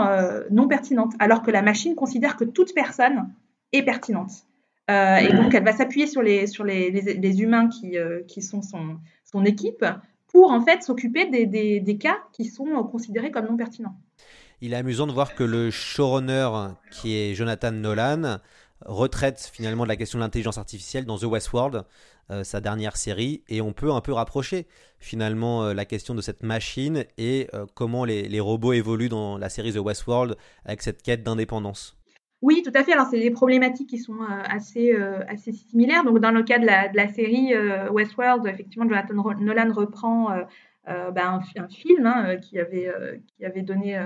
non 0.50 0.68
pertinentes, 0.68 1.14
alors 1.18 1.40
que 1.40 1.50
la 1.50 1.62
machine 1.62 1.94
considère 1.94 2.37
que 2.37 2.44
toute 2.44 2.75
personne 2.75 3.30
pertinente. 3.83 4.45
Euh, 4.90 5.16
et 5.16 5.33
donc, 5.33 5.54
elle 5.54 5.64
va 5.64 5.73
s'appuyer 5.73 6.07
sur 6.07 6.23
les, 6.23 6.47
sur 6.47 6.64
les, 6.64 6.90
les, 6.90 7.43
humains 7.43 7.69
qui, 7.69 7.97
euh, 7.97 8.23
qui 8.28 8.43
sont 8.43 8.61
son, 8.61 8.99
son, 9.25 9.45
équipe 9.45 9.85
pour 10.28 10.50
en 10.50 10.61
fait 10.61 10.83
s'occuper 10.83 11.26
des, 11.31 11.47
des, 11.47 11.81
des, 11.81 11.97
cas 11.97 12.19
qui 12.33 12.45
sont 12.45 12.66
considérés 12.85 13.31
comme 13.31 13.47
non 13.47 13.57
pertinents. 13.57 13.97
Il 14.61 14.75
est 14.75 14.76
amusant 14.76 15.07
de 15.07 15.12
voir 15.12 15.35
que 15.35 15.43
le 15.43 15.71
showrunner, 15.71 16.49
qui 16.90 17.16
est 17.16 17.35
Jonathan 17.35 17.73
Nolan, 17.73 18.38
retraite 18.85 19.50
finalement 19.52 19.85
de 19.85 19.88
la 19.88 19.97
question 19.97 20.19
de 20.19 20.25
l'intelligence 20.25 20.59
artificielle 20.59 21.07
dans 21.07 21.16
The 21.16 21.25
Westworld, 21.25 21.85
euh, 22.31 22.45
sa 22.45 22.61
dernière 22.61 22.97
série, 22.97 23.43
et 23.49 23.62
on 23.62 23.73
peut 23.73 23.90
un 23.90 24.00
peu 24.02 24.12
rapprocher 24.12 24.66
finalement 24.99 25.73
la 25.73 25.85
question 25.87 26.14
de 26.14 26.21
cette 26.21 26.43
machine 26.43 27.04
et 27.16 27.49
comment 27.75 28.04
les, 28.04 28.28
les, 28.28 28.40
robots 28.40 28.73
évoluent 28.73 29.11
dans 29.11 29.38
la 29.38 29.49
série 29.49 29.73
The 29.73 29.78
Westworld 29.78 30.37
avec 30.64 30.83
cette 30.83 31.02
quête 31.02 31.23
d'indépendance. 31.23 31.97
Oui, 32.44 32.60
tout 32.62 32.72
à 32.74 32.84
fait. 32.84 32.92
Alors, 32.92 33.06
c'est 33.06 33.20
des 33.20 33.30
problématiques 33.30 33.88
qui 33.88 33.96
sont 33.96 34.20
euh, 34.20 34.42
assez, 34.44 34.92
euh, 34.92 35.24
assez 35.28 35.50
similaires. 35.52 36.04
Donc, 36.04 36.18
dans 36.18 36.30
le 36.30 36.42
cas 36.42 36.58
de 36.58 36.66
la, 36.66 36.88
de 36.88 36.96
la 36.96 37.08
série 37.08 37.54
euh, 37.54 37.90
Westworld, 37.90 38.46
effectivement, 38.46 38.86
Jonathan 38.86 39.14
Nolan 39.40 39.72
reprend 39.72 40.28
ben, 40.86 41.40
un, 41.56 41.68
film 41.68 42.04
hein, 42.04 42.36
qui, 42.36 42.58
avait, 42.58 42.92
qui 43.26 43.46
avait 43.46 43.62
donné 43.62 43.98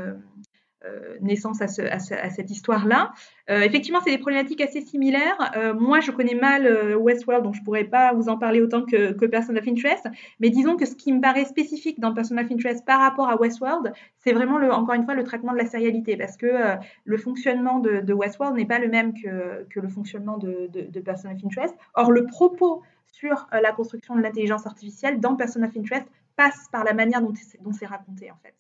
naissance 1.21 1.61
à, 1.61 1.69
cette 1.69 2.51
histoire-là. 2.51 3.13
Euh, 3.51 3.63
effectivement, 3.63 3.99
c'est 4.05 4.11
des 4.11 4.19
problématiques 4.19 4.61
assez 4.61 4.81
similaires. 4.81 5.53
Euh, 5.57 5.75
moi, 5.75 6.01
je 6.01 6.11
connais 6.13 6.35
mal 6.35 6.97
Westworld, 6.97 7.45
donc 7.45 7.55
je 7.55 7.61
ne 7.61 7.65
pourrais 7.65 7.85
pas 7.85 8.13
vous 8.13 8.29
en 8.29 8.39
parler 8.39 8.61
autant 8.61 8.85
que, 8.85 9.27
Person 9.27 9.57
of 9.57 9.67
Interest. 9.67 10.07
Mais 10.41 10.51
disons 10.51 10.77
que 10.77 10.87
ce 10.87 10.95
qui 10.95 11.13
me 11.13 11.21
paraît 11.21 11.45
spécifique 11.45 11.99
dans 12.01 12.15
Person 12.15 12.39
of 12.39 12.51
Interest 12.51 12.85
par 12.85 13.01
rapport 13.01 13.29
à 13.29 13.37
Westworld, 13.37 13.93
c'est 14.19 14.33
vraiment, 14.33 14.57
encore 14.71 14.95
une 14.95 15.05
fois, 15.05 15.15
le 15.15 15.25
traitement 15.25 15.53
de 15.53 15.59
la 15.59 15.67
sérialité. 15.67 16.17
Parce 16.17 16.37
que 16.37 16.77
le 17.05 17.17
fonctionnement 17.17 17.81
de, 17.81 18.13
Westworld 18.13 18.57
n'est 18.57 18.67
pas 18.67 18.79
le 18.79 18.89
même 18.89 19.15
que, 19.15 19.67
le 19.75 19.89
fonctionnement 19.89 20.39
de, 20.39 20.69
de, 20.73 21.01
Person 21.01 21.31
of 21.31 21.45
Interest. 21.45 21.75
Or, 21.95 22.13
le 22.13 22.27
propos 22.27 22.83
sur 23.07 23.49
la 23.51 23.73
construction 23.73 24.15
de 24.15 24.21
l'intelligence 24.21 24.67
artificielle 24.67 25.19
dans 25.19 25.35
Person 25.35 25.63
of 25.63 25.77
Interest 25.77 26.07
passe 26.37 26.69
par 26.71 26.85
la 26.85 26.95
manière 26.95 27.21
dont 27.21 27.33
c'est 27.73 27.87
raconté, 27.87 28.31
en 28.31 28.37
fait 28.37 28.55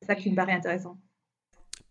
C'est 0.00 0.06
ça 0.06 0.14
qui 0.14 0.30
me 0.30 0.36
paraît 0.36 0.52
intéressant. 0.52 0.98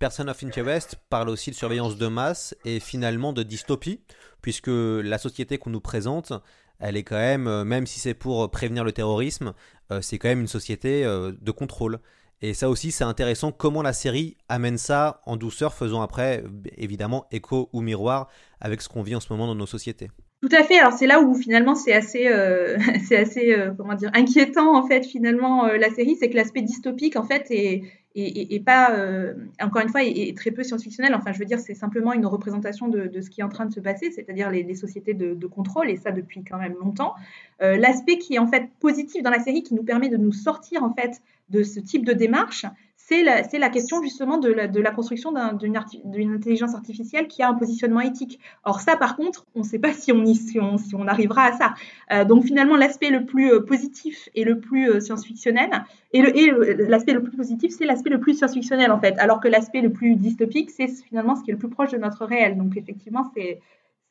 Person 0.03 0.27
of 0.27 0.43
Interest 0.43 0.98
parle 1.10 1.29
aussi 1.29 1.50
de 1.50 1.55
surveillance 1.55 1.95
de 1.95 2.07
masse 2.07 2.53
et 2.65 2.81
finalement 2.81 3.31
de 3.31 3.41
dystopie, 3.41 4.01
puisque 4.41 4.67
la 4.67 5.17
société 5.17 5.57
qu'on 5.57 5.69
nous 5.69 5.79
présente, 5.79 6.33
elle 6.79 6.98
est 6.98 7.03
quand 7.03 7.15
même, 7.15 7.48
euh, 7.48 7.63
même 7.63 7.88
si 7.88 8.01
c'est 8.01 8.13
pour 8.13 8.51
prévenir 8.51 8.83
le 8.83 8.91
terrorisme, 8.91 9.53
euh, 9.93 10.01
c'est 10.01 10.17
quand 10.17 10.27
même 10.27 10.41
une 10.41 10.48
société 10.48 11.05
euh, 11.05 11.31
de 11.39 11.51
contrôle. 11.51 12.01
Et 12.41 12.53
ça 12.53 12.69
aussi, 12.69 12.91
c'est 12.91 13.05
intéressant 13.05 13.53
comment 13.53 13.81
la 13.81 13.93
série 13.93 14.36
amène 14.50 14.77
ça 14.77 15.22
en 15.25 15.38
douceur, 15.38 15.74
faisant 15.74 16.01
après, 16.01 16.43
évidemment, 16.75 17.25
écho 17.31 17.69
ou 17.72 17.79
miroir 17.79 18.27
avec 18.60 18.81
ce 18.81 18.89
qu'on 18.89 19.03
vit 19.03 19.15
en 19.15 19.22
ce 19.22 19.31
moment 19.31 19.48
dans 19.48 19.55
nos 19.55 19.65
sociétés. 19.65 20.12
Tout 20.43 20.50
à 20.51 20.63
fait. 20.63 20.77
Alors 20.77 20.91
c'est 20.91 21.07
là 21.07 21.21
où 21.21 21.35
finalement 21.35 21.73
c'est 21.73 21.93
assez, 21.93 22.29
c'est 23.07 23.15
assez, 23.15 23.55
comment 23.77 23.93
dire, 23.93 24.12
inquiétant 24.13 24.75
en 24.75 24.85
fait 24.85 25.05
finalement 25.05 25.67
la 25.67 25.89
série, 25.89 26.17
c'est 26.19 26.29
que 26.29 26.35
l'aspect 26.35 26.62
dystopique 26.62 27.15
en 27.15 27.23
fait 27.23 27.47
est, 27.50 27.83
et, 28.15 28.59
pas, 28.59 28.95
euh, 28.95 29.33
encore 29.59 29.81
une 29.81 29.89
fois, 29.89 30.03
est, 30.03 30.38
très 30.38 30.51
peu 30.51 30.63
science-fictionnel. 30.63 31.15
Enfin, 31.15 31.31
je 31.31 31.39
veux 31.39 31.45
dire, 31.45 31.59
c'est 31.59 31.73
simplement 31.73 32.13
une 32.13 32.25
représentation 32.25 32.88
de, 32.88 33.09
ce 33.21 33.29
qui 33.29 33.41
est 33.41 33.43
en 33.43 33.50
train 33.50 33.65
de 33.65 33.73
se 33.73 33.79
passer, 33.79 34.12
c'est-à-dire 34.12 34.51
les, 34.51 34.75
sociétés 34.75 35.13
de, 35.13 35.47
contrôle, 35.47 35.89
et 35.89 35.97
ça 35.97 36.12
depuis 36.12 36.43
quand 36.43 36.57
même 36.57 36.75
longtemps. 36.79 37.15
Euh, 37.62 37.77
l'aspect 37.77 38.17
qui 38.17 38.35
est 38.35 38.39
en 38.39 38.47
fait 38.47 38.69
positif 38.79 39.23
dans 39.23 39.31
la 39.31 39.39
série, 39.39 39.63
qui 39.63 39.73
nous 39.73 39.83
permet 39.83 40.09
de 40.09 40.17
nous 40.17 40.31
sortir 40.31 40.83
en 40.83 40.93
fait 40.93 41.21
de 41.50 41.63
ce 41.63 41.79
type 41.79 42.05
de 42.05 42.13
démarche, 42.13 42.65
c'est 43.05 43.24
la, 43.24 43.69
question 43.69 44.01
justement 44.01 44.38
de 44.38 44.50
la, 44.50 44.91
construction 44.91 45.33
d'une 45.53 46.33
intelligence 46.33 46.74
artificielle 46.74 47.27
qui 47.27 47.43
a 47.43 47.50
un 47.50 47.53
positionnement 47.53 48.00
éthique. 48.00 48.39
Or 48.63 48.79
ça, 48.79 48.95
par 48.95 49.17
contre, 49.17 49.45
on 49.55 49.60
ne 49.60 49.65
sait 49.65 49.79
pas 49.79 49.93
si 49.93 50.12
on, 50.13 50.24
y, 50.24 50.36
si, 50.36 50.60
on, 50.60 51.07
arrivera 51.07 51.43
à 51.43 51.51
ça. 51.57 51.74
Euh, 52.12 52.24
donc 52.24 52.45
finalement, 52.45 52.77
l'aspect 52.77 53.10
le 53.10 53.25
plus 53.25 53.51
euh, 53.51 53.60
positif 53.60 54.29
et 54.36 54.45
le 54.45 54.60
plus 54.60 54.89
euh, 54.89 55.00
science-fictionnel, 55.01 55.69
et 56.13 56.22
l'aspect 56.22 57.13
le, 57.13 57.22
plus 57.22 57.36
positif, 57.36 57.74
c'est 57.77 57.86
l'aspect 57.86 58.10
le 58.10 58.19
plus 58.19 58.38
science-fictionnel 58.38 58.91
en 58.91 59.00
fait, 59.00 59.17
alors 59.17 59.41
que 59.41 59.48
l'aspect 59.48 59.81
le 59.81 59.91
plus 59.91 60.15
dystopique, 60.15 60.69
c'est 60.72 60.88
finalement 60.88 61.36
ce 61.36 61.43
qui 61.43 61.51
est 61.51 61.53
le 61.53 61.60
plus 61.60 61.69
proche 61.69 61.91
de 61.91 61.98
notre 61.98 62.25
réel. 62.25 62.57
Donc 62.57 62.77
effectivement, 62.77 63.31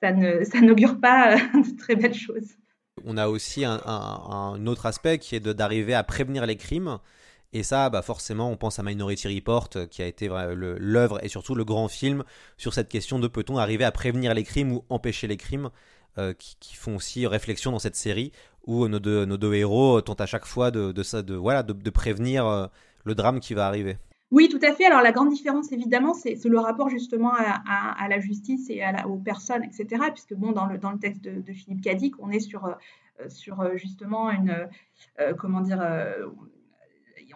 ça 0.02 0.60
n'augure 0.60 1.00
pas 1.00 1.36
de 1.36 1.76
très 1.78 1.94
belles 1.94 2.14
choses. 2.14 2.56
On 3.06 3.16
a 3.16 3.28
aussi 3.28 3.64
un 3.64 4.66
autre 4.66 4.84
aspect 4.84 5.18
qui 5.18 5.34
est 5.34 5.48
d'arriver 5.48 5.94
à 5.94 6.02
prévenir 6.02 6.44
les 6.44 6.56
crimes. 6.56 6.98
Et 7.54 7.62
ça, 7.62 7.90
bah 7.90 8.00
forcément, 8.00 8.50
on 8.50 8.56
pense 8.56 8.78
à 8.78 8.82
Minority 8.82 9.34
Report, 9.34 9.68
euh, 9.76 9.86
qui 9.86 10.02
a 10.02 10.06
été 10.06 10.28
l'œuvre 10.28 11.22
et 11.22 11.28
surtout 11.28 11.54
le 11.54 11.64
grand 11.64 11.88
film 11.88 12.24
sur 12.56 12.72
cette 12.72 12.88
question 12.88 13.18
de 13.18 13.28
peut-on 13.28 13.58
arriver 13.58 13.84
à 13.84 13.92
prévenir 13.92 14.32
les 14.32 14.42
crimes 14.42 14.72
ou 14.72 14.84
empêcher 14.88 15.26
les 15.26 15.36
crimes, 15.36 15.70
euh, 16.16 16.32
qui, 16.32 16.74
font 16.76 16.96
aussi 16.96 17.26
réflexion 17.26 17.70
dans 17.70 17.78
cette 17.78 17.96
série, 17.96 18.32
où 18.66 18.88
nos 18.88 18.98
deux, 18.98 19.26
nos 19.26 19.36
deux 19.36 19.52
héros 19.54 20.00
tentent 20.00 20.22
à 20.22 20.26
chaque 20.26 20.46
fois 20.46 20.70
de, 20.70 20.92
de, 20.92 21.20
de 21.20 21.34
voilà, 21.34 21.62
de, 21.62 21.90
prévenir 21.90 22.46
euh, 22.46 22.66
le 23.04 23.14
drame 23.14 23.38
qui 23.38 23.52
va 23.52 23.66
arriver. 23.66 23.98
Oui, 24.30 24.48
tout 24.48 24.60
à 24.62 24.72
fait. 24.72 24.86
Alors 24.86 25.02
la 25.02 25.12
grande 25.12 25.28
différence, 25.28 25.72
évidemment, 25.72 26.14
c'est 26.14 26.42
le 26.42 26.58
rapport 26.58 26.88
justement 26.88 27.34
à, 27.34 28.08
la 28.08 28.18
justice 28.18 28.70
et 28.70 28.82
à 28.82 29.06
aux 29.06 29.18
personnes, 29.18 29.62
etc. 29.62 30.04
Puisque 30.10 30.32
bon, 30.32 30.52
dans 30.52 30.64
le, 30.64 30.78
dans 30.78 30.90
le 30.90 30.98
texte 30.98 31.22
de, 31.22 31.52
Philippe 31.52 31.82
Cadic, 31.82 32.14
on 32.18 32.30
est 32.30 32.40
sur, 32.40 32.74
sur 33.28 33.76
justement 33.76 34.30
une, 34.30 34.70
comment 35.36 35.60
dire, 35.60 35.82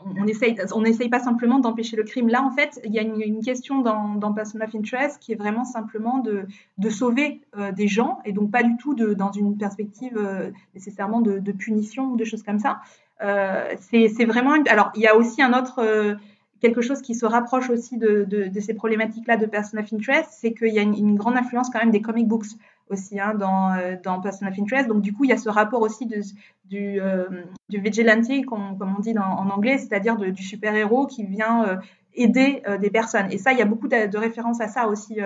on 0.04 0.24
n'essaye 0.24 0.56
on 0.72 1.08
pas 1.08 1.20
simplement 1.20 1.58
d'empêcher 1.58 1.96
le 1.96 2.02
crime. 2.02 2.28
Là, 2.28 2.42
en 2.42 2.50
fait, 2.50 2.80
il 2.84 2.92
y 2.92 2.98
a 2.98 3.02
une, 3.02 3.42
question 3.42 3.80
dans, 3.80 4.14
dans, 4.14 4.32
Person 4.32 4.60
of 4.60 4.74
Interest 4.74 5.18
qui 5.20 5.32
est 5.32 5.36
vraiment 5.36 5.64
simplement 5.64 6.18
de, 6.18 6.46
de 6.78 6.90
sauver 6.90 7.40
euh, 7.58 7.72
des 7.72 7.88
gens 7.88 8.18
et 8.24 8.32
donc 8.32 8.50
pas 8.50 8.62
du 8.62 8.76
tout 8.76 8.94
de, 8.94 9.14
dans 9.14 9.32
une 9.32 9.56
perspective 9.56 10.16
euh, 10.16 10.50
nécessairement 10.74 11.20
de, 11.20 11.52
punition 11.52 12.04
ou 12.06 12.16
de 12.16 12.24
choses 12.24 12.42
comme 12.42 12.58
ça. 12.58 12.80
Euh, 13.22 13.74
c'est 13.90 14.24
vraiment. 14.24 14.54
Alors, 14.68 14.90
il 14.94 15.02
y 15.02 15.06
a 15.06 15.16
aussi 15.16 15.42
un 15.42 15.52
autre 15.58 16.16
quelque 16.60 16.80
chose 16.80 17.02
qui 17.02 17.14
se 17.14 17.26
rapproche 17.26 17.70
aussi 17.70 17.98
de, 17.98 18.50
ces 18.60 18.74
problématiques-là 18.74 19.36
de 19.36 19.46
Person 19.46 19.78
of 19.78 19.92
Interest, 19.92 20.30
c'est 20.32 20.52
qu'il 20.52 20.72
y 20.72 20.78
a 20.78 20.82
une, 20.82 21.16
grande 21.16 21.36
influence 21.36 21.70
quand 21.70 21.78
même 21.78 21.90
des 21.90 22.00
comic 22.00 22.26
books 22.26 22.46
aussi 22.88 23.18
hein, 23.18 23.34
dans, 23.34 23.72
euh, 23.72 23.96
dans 24.02 24.20
Person 24.20 24.46
of 24.46 24.58
Interest. 24.58 24.88
Donc 24.88 25.02
du 25.02 25.12
coup, 25.12 25.24
il 25.24 25.30
y 25.30 25.32
a 25.32 25.36
ce 25.36 25.48
rapport 25.48 25.82
aussi 25.82 26.06
de, 26.06 26.20
du, 26.64 27.00
euh, 27.00 27.26
vigilante, 27.68 28.26
comme, 28.46 28.76
on 28.80 29.00
dit 29.00 29.16
en 29.18 29.50
anglais, 29.50 29.78
c'est-à-dire 29.78 30.16
du 30.16 30.42
super-héros 30.42 31.06
qui 31.06 31.24
vient 31.24 31.64
euh, 31.64 31.76
aider 32.14 32.62
des 32.80 32.88
personnes. 32.88 33.26
Et 33.30 33.36
ça, 33.36 33.52
il 33.52 33.58
y 33.58 33.62
a 33.62 33.66
beaucoup 33.66 33.88
de, 33.88 34.16
références 34.16 34.62
à 34.62 34.68
ça 34.68 34.88
aussi 34.88 35.18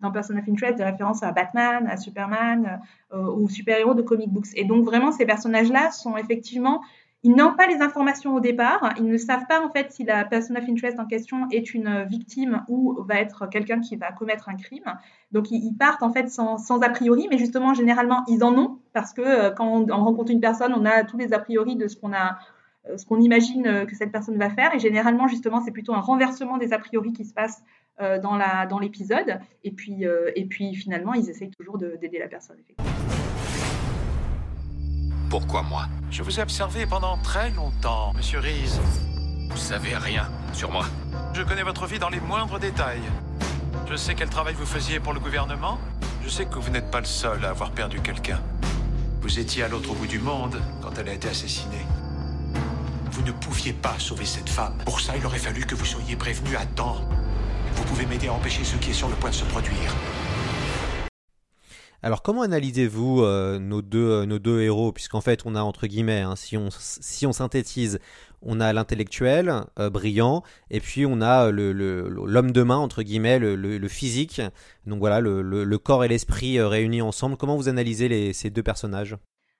dans 0.00 0.10
Person 0.10 0.38
of 0.38 0.48
Interest, 0.48 0.78
des 0.78 0.84
références 0.84 1.22
à 1.22 1.30
Batman, 1.30 1.86
à 1.86 1.98
Superman 1.98 2.80
ou 3.12 3.50
super-héros 3.50 3.92
de 3.92 4.00
comic 4.00 4.30
books. 4.30 4.46
Et 4.54 4.64
donc 4.64 4.86
vraiment, 4.86 5.12
ces 5.12 5.26
personnages-là 5.26 5.90
sont 5.90 6.16
effectivement 6.16 6.80
ils 7.24 7.34
n'ont 7.34 7.54
pas 7.54 7.66
les 7.66 7.82
informations 7.82 8.34
au 8.34 8.40
départ. 8.40 8.94
Ils 8.96 9.06
ne 9.06 9.16
savent 9.16 9.46
pas 9.48 9.60
en 9.60 9.70
fait 9.70 9.90
si 9.90 10.04
la 10.04 10.24
person 10.24 10.54
of 10.54 10.64
interest 10.68 11.00
en 11.00 11.06
question 11.06 11.48
est 11.50 11.74
une 11.74 12.04
victime 12.04 12.62
ou 12.68 12.96
va 13.02 13.16
être 13.16 13.48
quelqu'un 13.48 13.80
qui 13.80 13.96
va 13.96 14.12
commettre 14.12 14.48
un 14.48 14.54
crime. 14.54 14.94
Donc 15.32 15.50
ils 15.50 15.74
partent 15.76 16.02
en 16.02 16.12
fait 16.12 16.28
sans, 16.28 16.80
a 16.80 16.88
priori, 16.90 17.26
mais 17.28 17.38
justement 17.38 17.74
généralement 17.74 18.24
ils 18.28 18.44
en 18.44 18.56
ont 18.56 18.78
parce 18.92 19.12
que 19.12 19.22
euh, 19.22 19.50
quand 19.50 19.90
on, 19.90 20.04
rencontre 20.04 20.30
une 20.30 20.40
personne, 20.40 20.72
on 20.74 20.84
a 20.84 21.02
tous 21.04 21.18
les 21.18 21.32
a 21.32 21.40
priori 21.40 21.74
de 21.74 21.88
ce 21.88 21.96
qu'on 21.96 22.12
a, 22.12 22.38
euh, 22.88 22.96
ce 22.96 23.04
qu'on 23.04 23.20
imagine 23.20 23.66
euh, 23.66 23.84
que 23.84 23.96
cette 23.96 24.12
personne 24.12 24.38
va 24.38 24.50
faire. 24.50 24.72
Et 24.74 24.78
généralement 24.78 25.26
justement 25.26 25.60
c'est 25.60 25.72
plutôt 25.72 25.94
un 25.94 26.00
renversement 26.00 26.56
des 26.56 26.72
a 26.72 26.78
priori 26.78 27.12
qui 27.12 27.24
se 27.24 27.34
passe 27.34 27.62
dans 28.22 28.78
l'épisode. 28.78 29.40
Et 29.64 29.72
puis 29.72 30.04
et 30.36 30.44
puis 30.44 30.72
finalement 30.76 31.14
ils 31.14 31.28
essayent 31.30 31.50
toujours 31.50 31.78
d'aider 31.78 32.20
la 32.20 32.28
personne. 32.28 32.58
Pourquoi 35.30 35.62
moi 35.62 35.86
Je 36.10 36.22
vous 36.22 36.40
ai 36.40 36.42
observé 36.42 36.86
pendant 36.86 37.18
très 37.18 37.50
longtemps, 37.50 38.14
monsieur 38.14 38.38
Reese. 38.38 38.80
Vous 39.50 39.58
savez 39.58 39.94
rien 39.94 40.30
sur 40.54 40.70
moi. 40.70 40.86
Je 41.34 41.42
connais 41.42 41.62
votre 41.62 41.86
vie 41.86 41.98
dans 41.98 42.08
les 42.08 42.20
moindres 42.20 42.58
détails. 42.58 43.02
Je 43.90 43.94
sais 43.94 44.14
quel 44.14 44.30
travail 44.30 44.54
vous 44.54 44.64
faisiez 44.64 45.00
pour 45.00 45.12
le 45.12 45.20
gouvernement. 45.20 45.78
Je 46.24 46.30
sais 46.30 46.46
que 46.46 46.58
vous 46.58 46.70
n'êtes 46.70 46.90
pas 46.90 47.00
le 47.00 47.06
seul 47.06 47.44
à 47.44 47.50
avoir 47.50 47.72
perdu 47.72 48.00
quelqu'un. 48.00 48.40
Vous 49.20 49.38
étiez 49.38 49.62
à 49.64 49.68
l'autre 49.68 49.92
bout 49.92 50.06
du 50.06 50.18
monde 50.18 50.62
quand 50.80 50.98
elle 50.98 51.10
a 51.10 51.12
été 51.12 51.28
assassinée. 51.28 51.84
Vous 53.12 53.22
ne 53.22 53.32
pouviez 53.32 53.74
pas 53.74 53.98
sauver 53.98 54.24
cette 54.24 54.48
femme. 54.48 54.78
Pour 54.86 55.00
ça, 55.00 55.14
il 55.14 55.26
aurait 55.26 55.38
fallu 55.38 55.66
que 55.66 55.74
vous 55.74 55.84
soyez 55.84 56.16
prévenu 56.16 56.56
à 56.56 56.64
temps. 56.64 57.02
Vous 57.74 57.84
pouvez 57.84 58.06
m'aider 58.06 58.28
à 58.28 58.32
empêcher 58.32 58.64
ce 58.64 58.76
qui 58.76 58.90
est 58.90 58.94
sur 58.94 59.08
le 59.08 59.14
point 59.16 59.30
de 59.30 59.34
se 59.34 59.44
produire. 59.44 59.94
Alors 62.00 62.22
comment 62.22 62.42
analysez-vous 62.42 63.22
euh, 63.22 63.58
nos, 63.58 63.82
deux, 63.82 64.10
euh, 64.10 64.24
nos 64.24 64.38
deux 64.38 64.60
héros? 64.60 64.92
Puisqu'en 64.92 65.20
fait 65.20 65.42
on 65.46 65.56
a 65.56 65.62
entre 65.62 65.88
guillemets, 65.88 66.20
hein, 66.20 66.36
si, 66.36 66.56
on, 66.56 66.68
si 66.70 67.26
on 67.26 67.32
synthétise, 67.32 67.98
on 68.40 68.60
a 68.60 68.72
l'intellectuel 68.72 69.52
euh, 69.80 69.90
brillant 69.90 70.44
et 70.70 70.78
puis 70.78 71.06
on 71.06 71.20
a 71.20 71.50
l'homme 71.50 72.46
le, 72.46 72.52
de 72.52 72.62
main 72.62 72.76
entre 72.76 73.02
guillemets, 73.02 73.40
le, 73.40 73.88
physique. 73.88 74.40
Donc 74.86 75.00
voilà, 75.00 75.20
le, 75.20 75.78
corps 75.78 76.04
et 76.04 76.08
l'esprit 76.08 76.60
réunis 76.60 77.02
ensemble. 77.02 77.36
Comment 77.36 77.56
vous 77.56 77.68
analysez 77.68 78.32
ces 78.32 78.50
deux 78.50 78.62
personnages? 78.62 79.16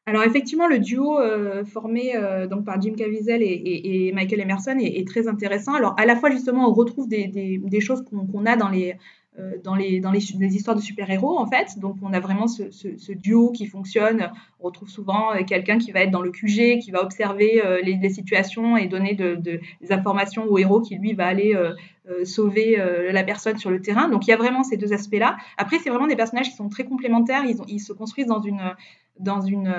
Alors 0.07 0.23
effectivement, 0.23 0.69
le 0.69 0.79
duo 0.79 1.19
formé 1.67 2.15
donc 2.49 2.65
par 2.65 2.81
Jim 2.81 2.95
Caviezel 2.97 3.43
et, 3.43 4.13
Michael 4.15 4.41
Emerson 4.41 4.77
est, 4.79 5.07
très 5.09 5.27
intéressant. 5.27 5.75
Alors 5.75 5.95
à 5.99 6.07
la 6.07 6.15
fois 6.15 6.31
justement, 6.31 6.71
on 6.71 6.73
retrouve 6.73 7.09
des, 7.09 7.27
des, 7.27 7.81
choses 7.81 8.05
qu'on 8.05 8.47
a 8.47 8.57
dans 8.57 8.69
les 8.69 8.95
dans, 9.63 9.75
les, 9.75 10.01
dans 10.01 10.11
les, 10.11 10.57
histoires 10.57 10.77
de 10.77 10.81
super-héros, 10.81 11.39
en 11.39 11.47
fait. 11.47 11.79
Donc, 11.79 11.97
on 12.03 12.13
a 12.13 12.21
vraiment 12.21 12.47
ce, 12.47 13.13
duo 13.13 13.53
qui 13.53 13.67
fonctionne. 13.67 14.31
On 14.61 14.65
retrouve 14.65 14.89
souvent 14.89 15.33
euh, 15.33 15.43
quelqu'un 15.45 15.79
qui 15.79 15.93
va 15.93 16.01
être 16.01 16.11
dans 16.11 16.23
le 16.23 16.31
QG, 16.31 16.79
qui 16.81 16.91
va 16.91 17.03
observer 17.03 17.65
euh, 17.65 17.81
les, 17.83 18.09
situations 18.11 18.77
et 18.77 18.87
donner 18.87 19.15
de, 19.15 19.35
des 19.35 19.61
informations 19.91 20.45
au 20.45 20.59
héros 20.59 20.81
qui, 20.81 20.97
lui, 20.97 21.13
va 21.13 21.27
aller 21.27 21.55
sauver 22.25 22.77
la 23.11 23.23
personne 23.23 23.59
sur 23.59 23.71
le 23.71 23.81
terrain. 23.81 24.09
Donc, 24.09 24.27
il 24.27 24.31
y 24.31 24.33
a 24.33 24.37
vraiment 24.37 24.63
ces 24.63 24.77
deux 24.77 24.93
aspects-là. 24.93 25.37
Après, 25.59 25.79
c'est 25.79 25.91
vraiment 25.91 26.07
des 26.07 26.17
personnages 26.17 26.49
qui 26.49 26.57
sont 26.57 26.69
très 26.69 26.85
complémentaires. 26.85 27.45
Ils, 27.45 27.57
ils 27.69 27.81
se 27.81 27.93
construisent 27.93 28.27
dans 28.27 28.41
une, 28.41 28.63
dans 29.21 29.43
une, 29.43 29.75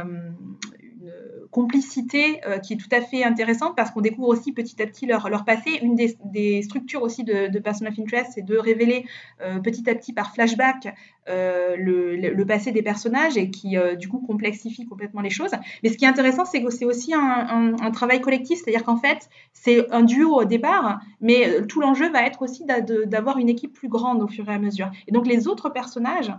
complicité 1.51 2.41
euh, 2.45 2.59
qui 2.59 2.73
est 2.73 2.77
tout 2.77 2.89
à 2.91 3.01
fait 3.01 3.23
intéressante 3.23 3.75
parce 3.75 3.91
qu'on 3.91 4.01
découvre 4.01 4.27
aussi 4.27 4.51
petit 4.51 4.81
à 4.81 4.85
petit 4.85 5.05
leur, 5.05 5.29
leur 5.29 5.45
passé. 5.45 5.79
Une 5.81 5.95
des, 5.95 6.61
structures 6.61 7.01
aussi 7.01 7.23
de, 7.23 7.47
de, 7.47 7.59
Person 7.59 7.87
of 7.87 7.97
Interest, 7.97 8.31
c'est 8.35 8.45
de 8.45 8.57
révéler 8.57 9.05
euh, 9.41 9.59
petit 9.59 9.89
à 9.89 9.95
petit 9.95 10.13
par 10.13 10.33
flashback 10.33 10.95
euh, 11.27 11.75
le, 11.77 12.43
passé 12.45 12.71
des 12.71 12.81
personnages 12.81 13.37
et 13.37 13.51
qui 13.51 13.75
du 13.99 14.07
coup 14.07 14.19
complexifie 14.19 14.87
complètement 14.87 15.21
les 15.21 15.29
choses. 15.29 15.51
Mais 15.83 15.89
ce 15.89 15.97
qui 15.97 16.05
est 16.05 16.07
intéressant, 16.07 16.45
c'est 16.45 16.63
que 16.63 16.69
c'est 16.71 16.85
aussi 16.85 17.13
un, 17.13 17.75
un, 17.79 17.91
travail 17.91 18.21
collectif, 18.21 18.59
c'est-à-dire 18.59 18.83
qu'en 18.83 18.97
fait, 18.97 19.29
c'est 19.53 19.91
un 19.91 20.01
duo 20.01 20.41
au 20.41 20.45
départ, 20.45 20.99
mais 21.21 21.61
tout 21.67 21.81
l'enjeu 21.81 22.09
va 22.09 22.25
être 22.25 22.41
aussi 22.41 22.65
d'avoir 23.05 23.37
une 23.37 23.49
équipe 23.49 23.73
plus 23.73 23.89
grande 23.89 24.23
au 24.23 24.27
fur 24.27 24.49
et 24.49 24.53
à 24.53 24.57
mesure. 24.57 24.89
Et 25.07 25.11
donc 25.11 25.27
les 25.27 25.47
autres 25.47 25.69
personnages 25.69 26.33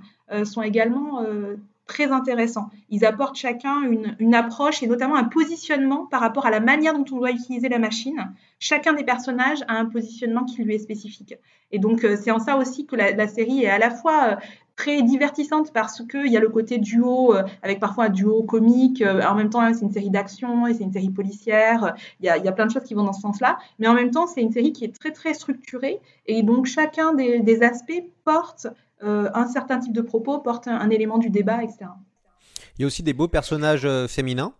sont 0.45 0.62
également 0.62 1.25
très 1.90 2.12
intéressants. 2.12 2.70
Ils 2.88 3.04
apportent 3.04 3.35
chacun 3.35 3.82
une, 3.82 4.35
approche 4.35 4.80
et 4.82 4.87
notamment 4.87 5.16
un 5.16 5.25
positionnement 5.25 6.06
par 6.06 6.20
rapport 6.20 6.47
à 6.47 6.50
la 6.50 6.61
manière 6.61 6.94
dont 6.94 7.04
on 7.11 7.18
doit 7.18 7.32
utiliser 7.32 7.68
la 7.68 7.80
machine. 7.80 8.32
Chacun 8.61 8.92
des 8.92 9.02
personnages 9.02 9.64
a 9.66 9.75
un 9.75 9.87
positionnement 9.87 10.44
qui 10.44 10.62
lui 10.62 10.76
est 10.76 10.78
spécifique. 10.78 11.35
Et 11.73 11.80
donc, 11.80 12.00
c'est 12.00 12.30
en 12.30 12.38
ça 12.38 12.56
aussi 12.56 12.87
que 12.87 12.94
la, 12.94 13.26
série 13.26 13.64
est 13.64 13.70
à 13.70 13.78
la 13.78 13.90
fois 13.90 14.38
très 14.80 15.02
divertissante 15.02 15.73
parce 15.73 16.02
qu'il 16.06 16.32
y 16.32 16.37
a 16.37 16.40
le 16.40 16.49
côté 16.49 16.78
duo, 16.78 17.35
euh, 17.35 17.42
avec 17.62 17.80
parfois 17.80 18.06
un 18.06 18.09
duo 18.09 18.42
comique. 18.44 19.02
Euh, 19.02 19.20
en 19.23 19.35
même 19.35 19.50
temps, 19.50 19.62
c'est 19.75 19.85
une 19.85 19.92
série 19.92 20.11
d'action 20.11 20.66
et 20.66 20.75
c'est 20.75 20.85
une 20.85 20.92
série 20.92 21.11
policière. 21.11 21.94
Il 22.20 22.26
y, 22.26 22.30
a, 22.30 22.52
plein 22.52 22.66
de 22.66 22.70
choses 22.70 22.85
qui 22.85 22.94
vont 22.94 23.04
dans 23.04 23.12
ce 23.12 23.20
sens-là. 23.20 23.59
Mais 23.78 23.88
en 23.88 23.94
même 23.94 24.11
temps, 24.11 24.26
c'est 24.26 24.40
une 24.40 24.52
série 24.52 24.73
qui 24.73 24.85
est 24.85 24.99
très, 24.99 25.11
très 25.11 25.35
structurée. 25.35 26.00
Et 26.26 26.42
donc, 26.42 26.66
chacun 26.66 27.12
des, 27.12 27.62
aspects 27.62 28.04
porte 28.25 28.66
euh, 28.66 28.70
un 29.02 29.47
certain 29.49 29.78
type 29.78 29.92
de 29.92 30.02
propos, 30.02 30.38
porte 30.40 30.69
un, 30.69 30.90
élément 30.90 31.19
du 31.19 31.30
débat, 31.30 31.62
etc. 31.62 31.87
Il 32.78 32.83
y 32.83 32.85
a 32.85 32.87
aussi 32.87 33.02
des 33.02 33.12
beaux 33.12 33.28
personnages 33.28 33.88
féminins. 34.09 34.54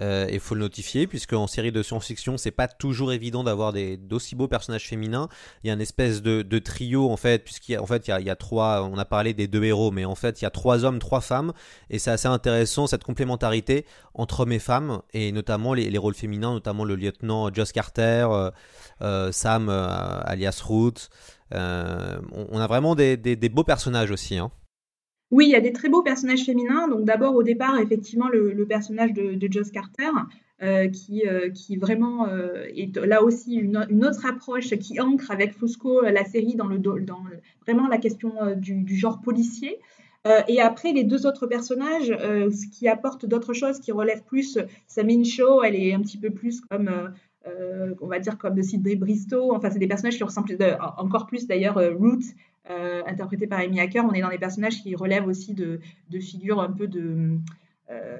Il 0.00 0.06
euh, 0.06 0.38
faut 0.38 0.54
le 0.54 0.62
notifier, 0.62 1.06
puisque 1.06 1.34
en 1.34 1.46
série 1.46 1.72
de 1.72 1.82
science-fiction, 1.82 2.38
c'est 2.38 2.50
pas 2.50 2.68
toujours 2.68 3.12
évident 3.12 3.44
d'avoir 3.44 3.74
d'aussi 3.74 4.34
beaux 4.34 4.48
personnages 4.48 4.88
féminins. 4.88 5.28
Il 5.62 5.68
y 5.68 5.70
a 5.70 5.74
une 5.74 5.80
espèce 5.82 6.22
de, 6.22 6.58
trio, 6.58 7.10
en 7.10 7.18
fait, 7.18 7.44
puisqu'il 7.44 7.78
y 7.78 7.86
fait, 7.86 8.08
il 8.08 8.10
y, 8.10 8.12
a, 8.12 8.20
il 8.20 8.36
trois, 8.36 8.82
on 8.90 8.96
a 8.96 9.04
parlé 9.04 9.34
des 9.34 9.46
deux 9.46 9.62
héros, 9.62 9.90
mais 9.90 10.06
en 10.06 10.14
fait, 10.14 10.40
il 10.40 10.44
y 10.44 10.46
a 10.46 10.50
trois 10.50 10.84
hommes, 10.86 11.00
trois 11.00 11.20
femmes, 11.20 11.52
et 11.90 11.98
c'est 11.98 12.10
assez 12.10 12.28
intéressant, 12.28 12.86
cette 12.86 13.04
complémentarité 13.04 13.84
entre 14.14 14.40
hommes 14.40 14.52
et 14.52 14.58
femmes, 14.58 15.02
et 15.12 15.32
notamment 15.32 15.74
les, 15.74 15.90
les 15.90 15.98
rôles 15.98 16.14
féminins, 16.14 16.54
notamment 16.54 16.84
le 16.84 16.96
lieutenant 16.96 17.52
Joss 17.52 17.72
Carter, 17.72 18.26
euh, 18.30 18.50
euh, 19.02 19.32
Sam, 19.32 19.68
alias 19.68 20.62
Root. 20.64 20.94
On, 21.52 22.46
on, 22.50 22.58
a 22.58 22.66
vraiment 22.66 22.94
des, 22.94 23.16
beaux 23.52 23.64
personnages 23.64 24.10
aussi. 24.10 24.38
Hein. 24.38 24.50
Oui, 25.30 25.46
il 25.46 25.50
y 25.50 25.54
a 25.54 25.60
des 25.60 25.72
très 25.72 25.88
beaux 25.88 26.02
personnages 26.02 26.44
féminins. 26.44 26.88
Donc 26.88 27.04
d'abord 27.04 27.34
au 27.34 27.42
départ, 27.42 27.78
effectivement, 27.78 28.28
le, 28.28 28.66
personnage 28.66 29.12
de, 29.12 29.34
de, 29.34 29.52
Joss 29.52 29.70
Carter, 29.70 30.10
euh, 30.62 30.88
qui, 30.88 31.26
euh, 31.26 31.50
qui 31.50 31.76
vraiment 31.76 32.28
euh, 32.28 32.64
est 32.74 32.96
là 32.98 33.22
aussi 33.22 33.54
une, 33.54 33.78
autre 34.04 34.26
approche 34.26 34.70
qui 34.76 35.00
ancre 35.00 35.30
avec 35.30 35.52
Fosco 35.52 36.02
la 36.02 36.24
série 36.24 36.54
dans, 36.54 36.66
le, 36.66 36.78
dans 36.78 37.22
vraiment 37.62 37.88
la 37.88 37.98
question 37.98 38.32
du, 38.56 38.96
genre 38.96 39.20
policier. 39.20 39.78
et 40.48 40.60
après, 40.60 40.92
les 40.92 41.04
deux 41.04 41.26
autres 41.26 41.46
personnages, 41.46 42.08
ce 42.08 42.66
qui 42.66 42.88
apporte 42.88 43.24
d'autres 43.24 43.54
choses, 43.54 43.78
qui 43.78 43.92
relèvent 43.92 44.24
plus, 44.24 44.58
Samine 44.86 45.24
Shaw, 45.24 45.62
elle 45.62 45.76
est 45.76 45.94
un 45.94 46.00
petit 46.00 46.18
peu 46.18 46.30
plus 46.30 46.60
comme... 46.60 46.90
Euh, 47.46 47.94
on 48.02 48.06
va 48.06 48.18
dire 48.18 48.36
comme 48.36 48.54
de 48.54 48.62
Sidney 48.62 48.96
Bristow. 48.96 49.54
Enfin, 49.54 49.70
c'est 49.70 49.78
des 49.78 49.86
personnages 49.86 50.16
qui 50.16 50.24
ressemblent 50.24 50.56
encore 50.98 51.26
plus 51.26 51.46
d'ailleurs 51.46 51.78
euh, 51.78 51.94
Root, 51.94 52.20
euh, 52.68 53.02
interprété 53.06 53.46
par 53.46 53.60
Amy 53.60 53.80
Hacker. 53.80 54.04
On 54.04 54.12
est 54.12 54.20
dans 54.20 54.28
des 54.28 54.38
personnages 54.38 54.82
qui 54.82 54.94
relèvent 54.94 55.26
aussi 55.26 55.54
de, 55.54 55.80
figures 56.20 56.60
un 56.60 56.70
peu 56.70 56.86
de 56.86 57.36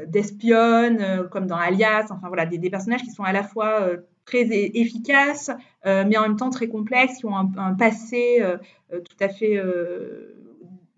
d'espionnes, 0.09 1.29
comme 1.31 1.47
dans 1.47 1.57
Alias. 1.57 2.07
Enfin 2.11 2.27
voilà, 2.27 2.45
des, 2.45 2.71
personnages 2.71 3.03
qui 3.03 3.11
sont 3.11 3.23
à 3.23 3.33
la 3.33 3.45
fois 3.45 3.89
très 4.25 4.49
efficaces, 4.50 5.53
mais 5.85 6.17
en 6.17 6.23
même 6.23 6.37
temps 6.37 6.50
très 6.50 6.67
complexes, 6.67 7.19
qui 7.19 7.27
ont 7.27 7.37
un 7.37 7.75
passé 7.75 8.43
tout 8.91 9.17
à 9.21 9.29
fait 9.29 9.62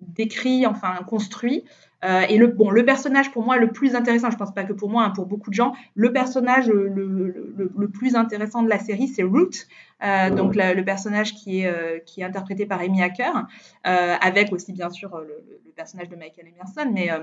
décrit, 0.01 0.67
enfin 0.67 0.95
construit. 1.07 1.65
Euh, 2.05 2.23
et 2.29 2.37
le, 2.37 2.49
bon, 2.49 2.71
le 2.71 2.85
personnage 2.85 3.31
pour 3.31 3.45
moi 3.45 3.59
le 3.59 3.71
plus 3.71 3.95
intéressant, 3.95 4.31
je 4.31 4.37
pense 4.37 4.53
pas 4.53 4.65
que 4.65 4.73
pour 4.73 4.91
moi, 4.91 5.05
hein, 5.05 5.11
pour 5.11 5.27
beaucoup 5.27 5.51
de 5.51 5.55
gens, 5.55 5.73
le 5.95 6.13
personnage 6.13 6.69
le, 6.69 6.89
le, 6.89 7.73
le 7.77 7.89
plus 7.89 8.17
intéressant 8.17 8.63
de 8.63 8.69
la 8.69 8.79
série, 8.79 9.09
c'est 9.09 9.23
Root, 9.23 9.51
euh, 10.03 10.31
donc 10.31 10.57
la, 10.57 10.75
le 10.75 10.85
personnage 10.85 11.35
qui 11.35 11.61
est, 11.61 11.67
euh, 11.67 11.99
qui 12.01 12.21
est 12.21 12.25
interprété 12.25 12.67
par 12.67 12.81
Amy 12.81 13.03
Hacker, 13.03 13.47
euh, 13.87 14.17
avec 14.21 14.53
aussi 14.53 14.73
bien 14.73 14.91
sûr 14.91 15.17
le, 15.19 15.45
personnage 15.75 16.11
de 16.11 16.17
Michael 16.17 16.49
Emerson, 16.49 16.91
mais 16.93 17.11
euh, 17.11 17.21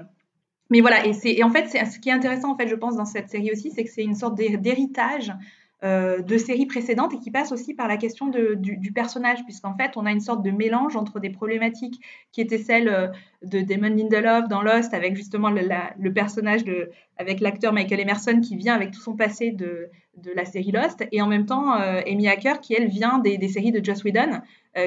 mais 0.72 0.82
voilà, 0.82 1.06
et, 1.06 1.14
et 1.24 1.44
en 1.44 1.50
fait, 1.50 1.68
ce 1.68 2.00
qui 2.00 2.10
est 2.10 2.12
intéressant, 2.12 2.52
en 2.52 2.58
fait, 2.58 2.68
je 2.68 2.76
pense, 2.76 2.96
dans 2.96 3.06
cette 3.06 3.30
série 3.30 3.52
aussi, 3.52 3.72
c'est 3.72 3.84
que 3.84 3.90
c'est 3.90 4.04
une 4.04 4.16
sorte 4.16 4.36
d'héritage 4.36 5.34
euh, 5.82 6.22
de 6.22 6.38
séries 6.38 6.66
précédentes 6.66 7.14
et 7.14 7.20
qui 7.20 7.32
passe 7.32 7.54
aussi 7.54 7.74
par 7.74 7.88
la 7.88 7.96
question 7.96 8.28
du, 8.28 8.92
personnage, 8.94 9.46
puisqu'en 9.46 9.78
fait, 9.78 9.92
on 9.96 10.06
a 10.06 10.12
une 10.12 10.20
sorte 10.20 10.44
de 10.44 10.52
mélange 10.52 10.98
entre 10.98 11.22
des 11.22 11.30
problématiques 11.30 12.02
qui 12.34 12.42
étaient 12.42 12.58
celles 12.58 12.90
euh, 12.90 13.08
de 13.44 13.62
Damon 13.62 13.96
Lindelof 13.96 14.50
dans 14.50 14.62
Lost, 14.62 14.94
avec 14.94 15.16
justement 15.16 15.50
le, 15.50 16.14
personnage 16.14 16.66
de, 16.66 16.90
avec 17.18 17.40
l'acteur 17.40 17.72
Michael 17.72 18.02
Emerson 18.02 18.42
qui 18.42 18.58
vient 18.58 18.76
avec 18.76 18.92
tout 18.92 19.00
son 19.00 19.16
passé 19.16 19.52
de, 19.52 19.90
de 20.18 20.32
la 20.32 20.44
série 20.44 20.72
Lost, 20.72 21.08
et 21.14 21.22
en 21.22 21.28
même 21.28 21.46
temps, 21.46 21.80
euh, 21.80 22.02
Amy 22.06 22.28
Hacker 22.28 22.60
qui, 22.60 22.74
elle, 22.74 22.90
vient 22.90 23.20
des, 23.20 23.48
séries 23.48 23.72
de 23.72 23.82
Joss 23.82 24.04
Whedon, 24.04 24.42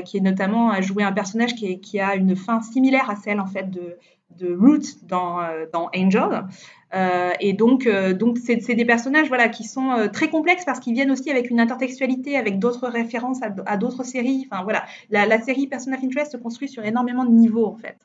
qui 0.04 0.18
est 0.18 0.20
notamment 0.20 0.70
à 0.70 0.80
jouer 0.80 1.02
un 1.02 1.12
personnage 1.12 1.54
qui, 1.54 1.80
qui, 1.80 2.00
a 2.00 2.14
une 2.14 2.36
fin 2.36 2.60
similaire 2.60 3.10
à 3.10 3.17
celle, 3.17 3.40
en 3.40 3.47
fait, 3.47 3.69
de, 3.69 3.99
de 4.38 4.54
Root 4.54 4.80
dans, 5.04 5.40
euh, 5.40 5.66
dans 5.73 5.90
Angel. 5.97 6.45
Euh, 6.95 7.32
et 7.40 7.52
donc, 7.52 7.86
euh, 7.86 8.12
donc 8.12 8.38
c'est, 8.38 8.56
des 8.56 8.84
personnages 8.84 9.28
voilà, 9.28 9.49
qui 9.49 9.64
sont 9.64 10.08
très 10.12 10.28
complexes 10.28 10.64
parce 10.64 10.78
qu'ils 10.80 10.95
viennent 10.95 11.10
aussi 11.10 11.30
avec 11.30 11.50
une 11.50 11.60
intertextualité, 11.60 12.36
avec 12.36 12.58
d'autres 12.58 12.88
références 12.88 13.40
à, 13.42 13.76
d'autres 13.76 14.04
séries. 14.04 14.47
Enfin, 14.50 14.62
voilà. 14.62 14.84
la, 15.10 15.26
la, 15.26 15.40
série 15.40 15.66
Person 15.66 15.92
of 15.95 16.02
Interest 16.02 16.32
se 16.32 16.36
construit 16.36 16.68
sur 16.68 16.84
énormément 16.84 17.25
de 17.25 17.30
niveaux, 17.30 17.66
en 17.66 17.76
fait. 17.76 17.97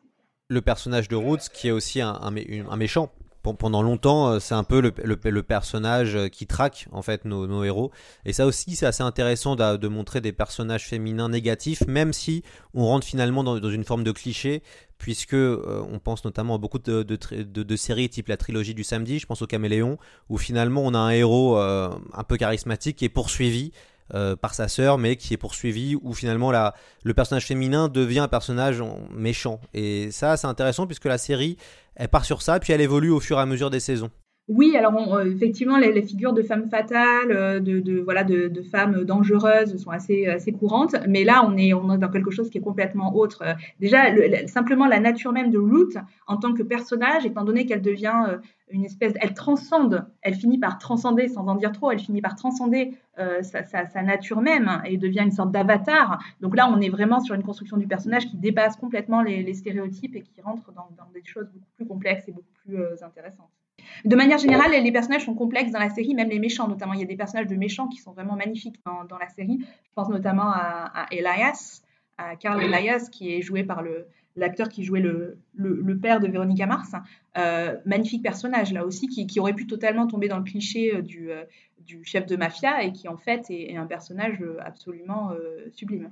Le 0.49 0.61
personnage 0.61 1.09
de 1.09 1.15
Roots, 1.15 1.49
qui 1.53 1.67
est 1.67 1.71
aussi 1.71 1.99
un, 1.99 2.17
un 2.21 2.77
méchant 2.77 3.09
pendant 3.55 3.81
longtemps, 3.81 4.39
c'est 4.39 4.55
un 4.55 4.63
peu 4.63 4.81
le, 4.81 5.43
personnage 5.43 6.17
qui 6.31 6.47
traque 6.47 6.87
en 6.91 7.01
fait 7.01 7.25
nos, 7.25 7.63
héros. 7.63 7.91
Et 8.25 8.33
ça 8.33 8.45
aussi, 8.45 8.75
c'est 8.75 8.85
assez 8.85 9.03
intéressant 9.03 9.55
de, 9.55 9.87
montrer 9.87 10.21
des 10.21 10.31
personnages 10.31 10.85
féminins 10.85 11.29
négatifs, 11.29 11.85
même 11.87 12.13
si 12.13 12.43
on 12.73 12.85
rentre 12.85 13.05
finalement 13.05 13.43
dans, 13.43 13.69
une 13.69 13.83
forme 13.83 14.03
de 14.03 14.11
cliché 14.11 14.61
puisque 14.97 15.33
euh, 15.33 15.85
on 15.91 15.99
pense 15.99 16.25
notamment 16.25 16.55
à 16.55 16.57
beaucoup 16.57 16.79
de, 16.79 17.75
séries 17.75 18.09
type 18.09 18.27
la 18.27 18.37
trilogie 18.37 18.73
du 18.73 18.83
samedi, 18.83 19.19
je 19.19 19.25
pense 19.25 19.41
au 19.41 19.47
Caméléon, 19.47 19.97
où 20.29 20.37
finalement 20.37 20.81
on 20.83 20.93
a 20.93 20.97
un 20.97 21.11
héros 21.11 21.57
euh, 21.57 21.89
un 22.13 22.23
peu 22.23 22.37
charismatique 22.37 22.97
qui 22.97 23.05
est 23.05 23.09
poursuivi 23.09 23.71
euh, 24.13 24.35
par 24.35 24.53
sa 24.53 24.67
sœur, 24.67 24.97
mais 24.97 25.15
qui 25.15 25.33
est 25.33 25.37
poursuivi, 25.37 25.95
où 26.01 26.13
finalement 26.13 26.51
la, 26.51 26.73
le 27.03 27.13
personnage 27.13 27.45
féminin 27.45 27.87
devient 27.89 28.19
un 28.19 28.27
personnage 28.27 28.83
méchant. 29.11 29.59
Et 29.73 30.11
ça, 30.11 30.37
c'est 30.37 30.47
intéressant 30.47 30.87
puisque 30.87 31.05
la 31.05 31.17
série, 31.17 31.57
elle 31.95 32.07
part 32.07 32.25
sur 32.25 32.41
ça, 32.41 32.59
puis 32.59 32.73
elle 32.73 32.81
évolue 32.81 33.09
au 33.09 33.19
fur 33.19 33.37
et 33.37 33.41
à 33.41 33.45
mesure 33.45 33.69
des 33.69 33.79
saisons. 33.79 34.11
Oui, 34.47 34.77
alors 34.77 35.13
euh, 35.13 35.25
effectivement, 35.25 35.77
les, 35.77 36.01
figures 36.01 36.31
de 36.31 36.41
femmes 36.41 36.69
fatales, 36.69 37.31
euh, 37.31 37.59
de, 37.59 37.99
voilà, 37.99 38.23
de, 38.23 38.61
femmes 38.61 39.03
dangereuses 39.03 39.75
sont 39.75 39.89
assez, 39.89 40.27
assez 40.27 40.53
courantes, 40.53 40.95
mais 41.07 41.25
là, 41.25 41.43
on 41.45 41.57
est, 41.57 41.73
on 41.73 41.93
est 41.93 41.97
dans 41.97 42.09
quelque 42.09 42.31
chose 42.31 42.49
qui 42.49 42.57
est 42.57 42.61
complètement 42.61 43.13
autre. 43.13 43.41
Euh, 43.41 43.53
déjà, 43.81 44.09
le, 44.09 44.47
simplement 44.47 44.87
la 44.87 45.01
nature 45.01 45.33
même 45.33 45.51
de 45.51 45.57
Ruth 45.57 45.97
en 46.27 46.37
tant 46.37 46.53
que 46.53 46.63
personnage, 46.63 47.25
étant 47.25 47.43
donné 47.43 47.65
qu'elle 47.65 47.81
devient 47.81 48.39
une 48.69 48.85
espèce, 48.85 49.13
elle 49.19 49.33
transcende, 49.33 50.05
elle 50.21 50.35
finit 50.35 50.57
par 50.57 50.77
transcender, 50.77 51.27
sans 51.27 51.47
en 51.47 51.55
dire 51.55 51.71
trop, 51.71 51.91
elle 51.91 51.99
finit 51.99 52.21
par 52.21 52.35
transcender 52.35 52.97
euh, 53.19 53.41
sa, 53.41 54.01
nature 54.01 54.41
même 54.41 54.81
et 54.85 54.97
devient 54.97 55.23
une 55.23 55.31
sorte 55.31 55.51
d'avatar. 55.51 56.19
Donc 56.41 56.55
là, 56.55 56.69
on 56.69 56.79
est 56.81 56.89
vraiment 56.89 57.19
sur 57.19 57.35
une 57.35 57.43
construction 57.43 57.77
du 57.77 57.87
personnage 57.87 58.27
qui 58.27 58.37
dépasse 58.37 58.75
complètement 58.75 59.21
les, 59.21 59.53
stéréotypes 59.53 60.15
et 60.15 60.21
qui 60.21 60.41
rentre 60.41 60.71
dans, 60.73 60.87
des 61.13 61.23
choses 61.23 61.49
beaucoup 61.51 61.71
plus 61.75 61.85
complexes 61.85 62.27
et 62.27 62.31
beaucoup 62.31 62.53
plus 62.65 62.77
euh, 62.77 62.95
intéressantes. 63.01 63.49
De 64.05 64.15
manière 64.15 64.37
générale, 64.37 64.71
les 64.71 64.91
personnages 64.91 65.25
sont 65.25 65.35
complexes 65.35 65.71
dans 65.71 65.79
la 65.79 65.89
série, 65.89 66.13
même 66.13 66.29
les 66.29 66.39
méchants 66.39 66.67
notamment. 66.67 66.93
Il 66.93 66.99
y 66.99 67.03
a 67.03 67.07
des 67.07 67.15
personnages 67.15 67.47
de 67.47 67.55
méchants 67.55 67.87
qui 67.87 67.97
sont 67.97 68.11
vraiment 68.11 68.35
magnifiques 68.35 68.79
dans, 68.85 69.03
dans 69.05 69.17
la 69.17 69.29
série. 69.29 69.59
Je 69.59 69.93
pense 69.95 70.09
notamment 70.09 70.51
à, 70.51 70.91
à, 70.93 71.05
Elias, 71.11 71.81
à 72.17 72.35
Carl 72.35 72.61
Elias, 72.61 73.09
qui 73.11 73.33
est 73.33 73.41
joué 73.41 73.63
par 73.63 73.81
le, 73.81 74.07
l'acteur 74.37 74.69
qui 74.69 74.83
jouait 74.83 75.01
le, 75.01 75.39
le, 75.55 75.81
le, 75.81 75.97
père 75.97 76.19
de 76.19 76.27
Véronica 76.27 76.65
Mars. 76.65 76.91
Euh, 77.37 77.75
magnifique 77.85 78.23
personnage 78.23 78.71
là 78.71 78.85
aussi, 78.85 79.07
qui, 79.07 79.27
qui, 79.27 79.39
aurait 79.39 79.53
pu 79.53 79.67
totalement 79.67 80.07
tomber 80.07 80.27
dans 80.27 80.37
le 80.37 80.43
cliché 80.43 80.95
euh, 80.95 81.01
du, 81.01 81.31
euh, 81.31 81.43
du 81.79 82.03
chef 82.05 82.25
de 82.25 82.35
mafia 82.35 82.83
et 82.83 82.93
qui 82.93 83.07
en 83.07 83.17
fait 83.17 83.49
est, 83.49 83.71
est 83.71 83.77
un 83.77 83.87
personnage 83.87 84.43
absolument 84.59 85.31
euh, 85.31 85.69
sublime. 85.71 86.11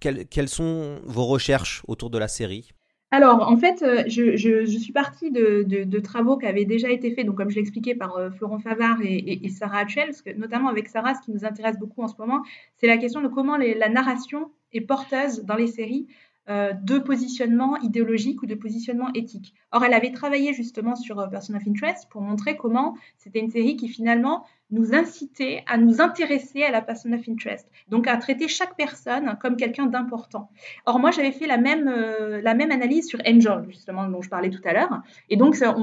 Quelles, 0.00 0.26
quelles 0.26 0.48
sont 0.48 1.00
vos 1.04 1.24
recherches 1.24 1.82
autour 1.88 2.10
de 2.10 2.18
la 2.18 2.28
série? 2.28 2.72
Alors, 3.12 3.50
en 3.50 3.56
fait, 3.56 3.82
euh, 3.82 4.04
je, 4.06 4.64
suis 4.66 4.92
partie 4.92 5.32
de, 5.32 5.98
travaux 5.98 6.38
qui 6.38 6.46
avaient 6.46 6.64
déjà 6.64 6.90
été 6.90 7.12
faits, 7.12 7.26
donc 7.26 7.36
comme 7.36 7.50
je 7.50 7.56
l'expliquais, 7.56 7.96
par 7.96 8.16
euh, 8.16 8.30
Florent 8.30 8.60
Favard 8.60 8.98
et, 9.02 9.48
Sarah 9.48 9.78
Hatchell, 9.78 10.06
parce 10.06 10.22
que 10.22 10.30
notamment 10.30 10.68
avec 10.68 10.88
Sarah, 10.88 11.14
ce 11.14 11.22
qui 11.22 11.32
nous 11.32 11.44
intéresse 11.44 11.78
beaucoup 11.78 12.02
en 12.02 12.08
ce 12.08 12.14
moment, 12.18 12.42
c'est 12.76 12.86
la 12.86 12.98
question 12.98 13.20
de 13.20 13.28
comment 13.28 13.56
la 13.56 13.88
narration 13.88 14.52
est 14.72 14.80
porteuse 14.80 15.44
dans 15.44 15.56
les 15.56 15.66
séries 15.66 16.06
de 16.48 16.98
positionnement 16.98 17.76
idéologique 17.78 18.42
ou 18.42 18.46
de 18.46 18.54
positionnement 18.54 19.08
éthique. 19.14 19.54
Or, 19.72 19.84
elle 19.84 19.94
avait 19.94 20.10
travaillé 20.12 20.52
justement 20.52 20.96
sur 20.96 21.20
euh, 21.20 21.26
Person 21.26 21.54
of 21.54 21.62
Interest 21.66 22.08
pour 22.10 22.22
montrer 22.22 22.56
comment 22.56 22.96
c'était 23.18 23.38
une 23.38 23.50
série 23.50 23.76
qui 23.76 23.88
finalement 23.88 24.44
nous 24.70 24.94
incitait 24.94 25.62
à 25.66 25.76
nous 25.78 26.00
intéresser 26.00 26.62
à 26.62 26.70
la 26.70 26.80
person 26.80 27.12
of 27.12 27.28
interest, 27.28 27.68
donc 27.88 28.06
à 28.06 28.16
traiter 28.16 28.46
chaque 28.46 28.76
personne 28.76 29.36
comme 29.40 29.56
quelqu'un 29.56 29.86
d'important. 29.86 30.50
Or, 30.86 30.98
moi, 30.98 31.10
j'avais 31.10 31.32
fait 31.32 31.46
la 31.46 31.56
même, 31.56 31.88
euh, 31.88 32.40
la 32.40 32.54
même 32.54 32.70
analyse 32.70 33.06
sur 33.06 33.20
Angel, 33.26 33.64
justement, 33.68 34.08
dont 34.08 34.22
je 34.22 34.28
parlais 34.28 34.50
tout 34.50 34.62
à 34.64 34.72
l'heure, 34.72 35.02
et 35.28 35.36
donc 35.36 35.56
ça, 35.56 35.74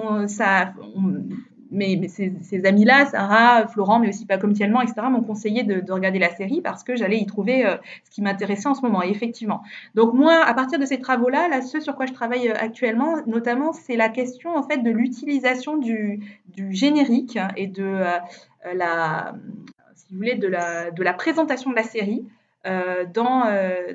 mais, 1.72 2.08
ces, 2.08 2.66
amis-là, 2.66 3.06
Sarah, 3.06 3.68
Florent, 3.68 4.00
mais 4.00 4.10
aussi 4.10 4.26
pas 4.26 4.38
comitiellement, 4.38 4.82
etc., 4.82 5.08
m'ont 5.10 5.22
conseillé 5.22 5.64
de, 5.64 5.92
regarder 5.92 6.20
la 6.20 6.34
série 6.36 6.62
parce 6.62 6.84
que 6.84 6.96
j'allais 6.96 7.18
y 7.18 7.26
trouver 7.26 7.66
euh, 7.66 7.78
ce 8.04 8.12
qui 8.12 8.22
m'intéressait 8.22 8.68
en 8.68 8.76
ce 8.76 8.82
moment. 8.82 9.04
Et 9.04 9.10
effectivement. 9.10 9.64
Donc 9.96 10.14
moi, 10.14 10.44
à 10.44 10.54
partir 10.54 10.80
de 10.80 10.86
ces 10.86 11.00
travaux-là, 11.00 11.48
là, 11.48 11.62
ce 11.62 11.80
sur 11.80 11.96
quoi 11.96 12.06
je 12.06 12.14
travaille 12.14 12.50
euh, 12.50 12.54
actuellement, 12.58 13.18
notamment, 13.26 13.74
c'est 13.74 13.96
la 13.96 14.10
question 14.10 14.56
en 14.56 14.64
fait 14.64 14.78
de 14.78 14.92
l'utilisation 14.92 15.78
du, 15.78 16.22
générique 16.70 17.38
et 17.56 17.68
de 17.68 17.84
euh, 17.84 18.18
la, 18.74 19.36
si 19.96 20.08
vous 20.12 20.18
voulez, 20.18 20.36
de 20.36 20.48
la, 20.48 21.14
présentation 21.14 21.72
de 21.72 21.76
la 21.76 21.84
série. 21.84 22.26
dans, 22.66 23.46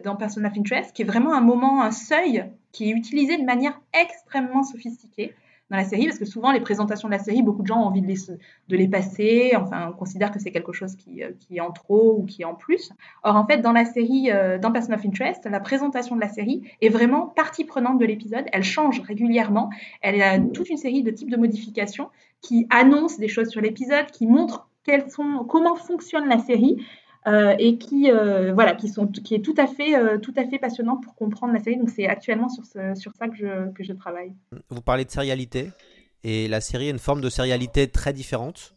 dans 0.03 0.17
Person 0.17 0.45
of 0.45 0.53
Interest, 0.57 0.95
qui 0.95 1.03
est 1.03 1.05
vraiment 1.05 1.35
un 1.35 1.43
moment, 1.43 1.83
un 1.83 1.91
seuil 1.91 2.45
qui 2.73 2.89
est 2.89 2.93
utilisé 2.93 3.37
de 3.37 3.45
manière 3.45 3.79
extrêmement 3.93 4.63
sophistiquée 4.63 5.35
dans 5.73 5.79
la 5.79 5.85
série, 5.85 6.05
parce 6.05 6.19
que 6.19 6.27
souvent 6.27 6.53
les 6.53 6.61
présentations 6.61 7.09
de 7.09 7.13
la 7.13 7.19
série, 7.19 7.43
beaucoup 7.43 7.63
de 7.63 7.67
gens 7.67 7.81
ont 7.81 7.87
envie 7.87 8.03
de 8.03 8.07
les, 8.07 8.19
de 8.69 8.77
les 8.77 8.89
passer, 8.89 9.55
enfin 9.57 9.89
on 9.91 9.97
considère 9.97 10.31
que 10.31 10.39
c'est 10.39 10.51
quelque 10.51 10.75
chose 10.75 10.95
qui, 10.97 11.23
euh, 11.23 11.31
qui, 11.41 11.57
est 11.57 11.61
en 11.61 11.73
trop 11.73 12.19
ou 12.19 12.27
qui 12.27 12.43
est 12.43 12.45
en 12.45 12.55
plus. 12.55 12.93
Or 13.23 13.37
en 13.37 13.47
fait, 13.47 13.63
dans 13.63 13.73
la 13.73 13.87
série, 13.87 14.31
euh, 14.31 14.59
dans 14.59 14.71
Person 14.71 14.93
of 14.93 15.05
Interest, 15.07 15.47
la 15.47 15.61
présentation 15.61 16.15
de 16.15 16.21
la 16.21 16.29
série 16.29 16.63
est 16.83 16.91
vraiment 16.91 17.27
partie 17.27 17.65
prenante 17.65 17.99
de 17.99 18.05
l'épisode, 18.05 18.45
elle 18.53 18.65
change 18.65 19.01
régulièrement, 19.01 19.71
elle 20.03 20.21
a 20.21 20.39
toute 20.39 20.69
une 20.69 20.77
série 20.77 21.03
de 21.03 21.11
types 21.11 21.31
de 21.31 21.39
modifications 21.39 22.11
qui 22.43 22.67
annoncent 22.69 23.19
des 23.19 23.29
choses 23.29 23.49
sur 23.49 23.63
l'épisode, 23.63 24.11
qui 24.13 24.27
montrent 24.27 24.69
quelles 24.85 25.11
sont, 25.11 25.47
comment 25.49 25.75
fonctionne 25.75 26.29
la 26.29 26.39
série 26.39 26.85
euh, 27.27 27.55
et 27.59 27.79
qui, 27.79 28.11
euh, 28.11 28.53
voilà, 28.53 28.75
qui, 28.75 28.89
sont, 28.89 29.07
qui 29.07 29.37
est 29.37 29.45
tout 29.45 29.55
à, 29.57 29.69
fait, 29.69 29.95
euh, 29.95 30.19
tout 30.19 30.35
à 30.37 30.45
fait 30.45 30.59
passionnant 30.59 30.97
pour 30.97 31.15
comprendre 31.15 31.53
la 31.53 31.61
série. 31.61 31.77
Donc 31.77 31.91
c'est 31.91 32.07
actuellement 32.07 32.49
sur, 32.49 32.65
sur 32.65 33.13
ça 33.15 33.29
que 33.29 33.37
je, 33.37 33.71
que 33.73 33.85
je 33.85 33.93
travaille. 33.93 34.33
Vous 34.71 34.81
parlez 34.81 35.05
de 35.05 35.11
sérialité, 35.11 35.71
et 36.25 36.49
la 36.49 36.61
série 36.61 36.89
a 36.89 36.91
une 36.91 36.99
forme 36.99 37.21
de 37.21 37.31
sérialité 37.31 37.87
très 37.87 38.13
différente, 38.13 38.75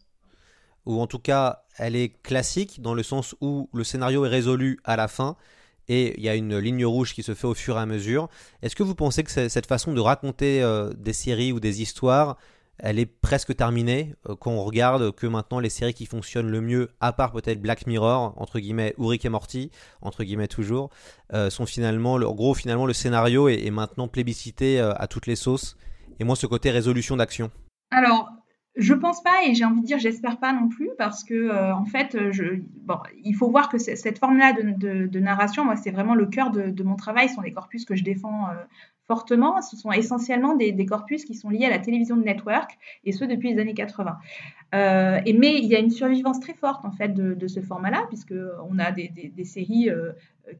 ou 0.84 1.00
en 1.00 1.08
tout 1.08 1.18
cas 1.18 1.64
elle 1.76 1.96
est 1.96 2.22
classique 2.22 2.80
dans 2.80 2.94
le 2.94 3.02
sens 3.02 3.34
où 3.40 3.68
le 3.72 3.82
scénario 3.82 4.24
est 4.24 4.28
résolu 4.28 4.78
à 4.84 4.96
la 4.96 5.08
fin, 5.08 5.36
et 5.88 6.14
il 6.16 6.24
y 6.24 6.28
a 6.28 6.36
une 6.36 6.56
ligne 6.56 6.86
rouge 6.86 7.14
qui 7.14 7.24
se 7.24 7.34
fait 7.34 7.46
au 7.48 7.54
fur 7.54 7.76
et 7.76 7.80
à 7.80 7.86
mesure. 7.86 8.28
Est-ce 8.62 8.76
que 8.76 8.82
vous 8.84 8.94
pensez 8.94 9.24
que 9.24 9.48
cette 9.48 9.66
façon 9.66 9.92
de 9.92 10.00
raconter 10.00 10.64
des 10.96 11.12
séries 11.12 11.52
ou 11.52 11.60
des 11.60 11.80
histoires 11.80 12.38
elle 12.78 12.98
est 12.98 13.06
presque 13.06 13.56
terminée. 13.56 14.14
Euh, 14.28 14.34
quand 14.36 14.50
on 14.50 14.62
regarde 14.62 15.14
que 15.14 15.26
maintenant 15.26 15.60
les 15.60 15.70
séries 15.70 15.94
qui 15.94 16.06
fonctionnent 16.06 16.50
le 16.50 16.60
mieux, 16.60 16.90
à 17.00 17.12
part 17.12 17.32
peut-être 17.32 17.60
Black 17.60 17.86
Mirror, 17.86 18.34
entre 18.36 18.58
guillemets, 18.58 18.94
ou 18.98 19.06
Rick 19.06 19.24
et 19.24 19.28
Morty, 19.28 19.70
entre 20.02 20.24
guillemets 20.24 20.48
toujours, 20.48 20.90
euh, 21.32 21.50
sont 21.50 21.66
finalement, 21.66 22.14
en 22.14 22.34
gros, 22.34 22.54
finalement, 22.54 22.86
le 22.86 22.92
scénario 22.92 23.48
est, 23.48 23.70
maintenant 23.70 24.08
plébiscité 24.08 24.80
euh, 24.80 24.92
à 24.96 25.06
toutes 25.06 25.26
les 25.26 25.36
sauces. 25.36 25.76
Et 26.20 26.24
moi, 26.24 26.36
ce 26.36 26.46
côté 26.46 26.70
résolution 26.70 27.16
d'action. 27.16 27.50
Alors, 27.90 28.30
je 28.76 28.94
pense 28.94 29.22
pas 29.22 29.44
et 29.46 29.54
j'ai 29.54 29.64
envie 29.64 29.80
de 29.80 29.86
dire 29.86 29.98
j'espère 29.98 30.38
pas 30.38 30.52
non 30.52 30.68
plus 30.68 30.90
parce 30.98 31.24
que 31.24 31.72
en 31.72 31.86
fait 31.86 32.14
bon, 32.84 32.98
il 33.24 33.34
faut 33.34 33.50
voir 33.50 33.70
que 33.70 33.78
cette 33.78 34.18
forme-là 34.18 34.52
de, 34.52 35.18
narration 35.18 35.64
moi 35.64 35.76
c'est 35.76 35.90
vraiment 35.90 36.14
le 36.14 36.26
cœur 36.26 36.50
de, 36.50 36.82
mon 36.82 36.94
travail 36.96 37.30
ce 37.30 37.36
sont 37.36 37.40
les 37.40 37.54
corpus 37.54 37.86
que 37.86 37.96
je 37.96 38.04
défends 38.04 38.48
fortement, 39.06 39.62
ce 39.62 39.76
sont 39.76 39.92
essentiellement 39.92 40.56
des, 40.56 40.86
corpus 40.86 41.24
qui 41.24 41.34
sont 41.34 41.48
liés 41.48 41.66
à 41.66 41.70
la 41.70 41.78
télévision 41.78 42.16
de 42.16 42.24
network, 42.24 42.78
et 43.04 43.12
ce 43.12 43.24
depuis 43.24 43.52
les 43.52 43.60
années 43.60 43.74
80. 43.74 44.18
Euh, 44.74 45.20
mais 45.38 45.58
il 45.58 45.66
y 45.66 45.76
a 45.76 45.78
une 45.78 45.90
survivance 45.90 46.40
très 46.40 46.54
forte 46.54 46.84
en 46.84 46.90
fait 46.90 47.14
de, 47.14 47.46
ce 47.46 47.60
format-là, 47.60 48.04
puisqu'on 48.08 48.78
a 48.78 48.90
des, 48.90 49.44
séries 49.44 49.90
euh, 49.90 50.12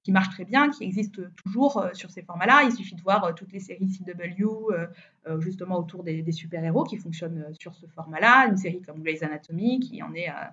qui 0.03 0.13
marchent 0.13 0.31
très 0.31 0.45
bien, 0.45 0.71
qui 0.71 0.85
existent 0.85 1.23
toujours 1.45 1.79
euh, 1.79 1.89
sur 1.93 2.11
ces 2.11 2.23
formats-là. 2.23 2.63
Il 2.65 2.73
suffit 2.73 2.95
de 2.95 3.03
voir 3.03 3.35
toutes 3.35 3.53
les 3.53 3.61
séries 3.61 3.89
CW, 3.89 4.47
justement 5.41 5.79
autour 5.79 6.05
des 6.05 6.33
super-héros, 6.33 6.85
qui 6.85 6.97
fonctionnent 6.97 7.47
sur 7.59 7.75
ce 7.75 7.87
format-là. 7.87 8.49
Une 8.49 8.57
série 8.57 8.81
comme 8.81 9.03
Grey's 9.03 9.23
Anatomy, 9.23 9.81
qui 9.81 10.03
en 10.03 10.15
est 10.15 10.29
à 10.29 10.53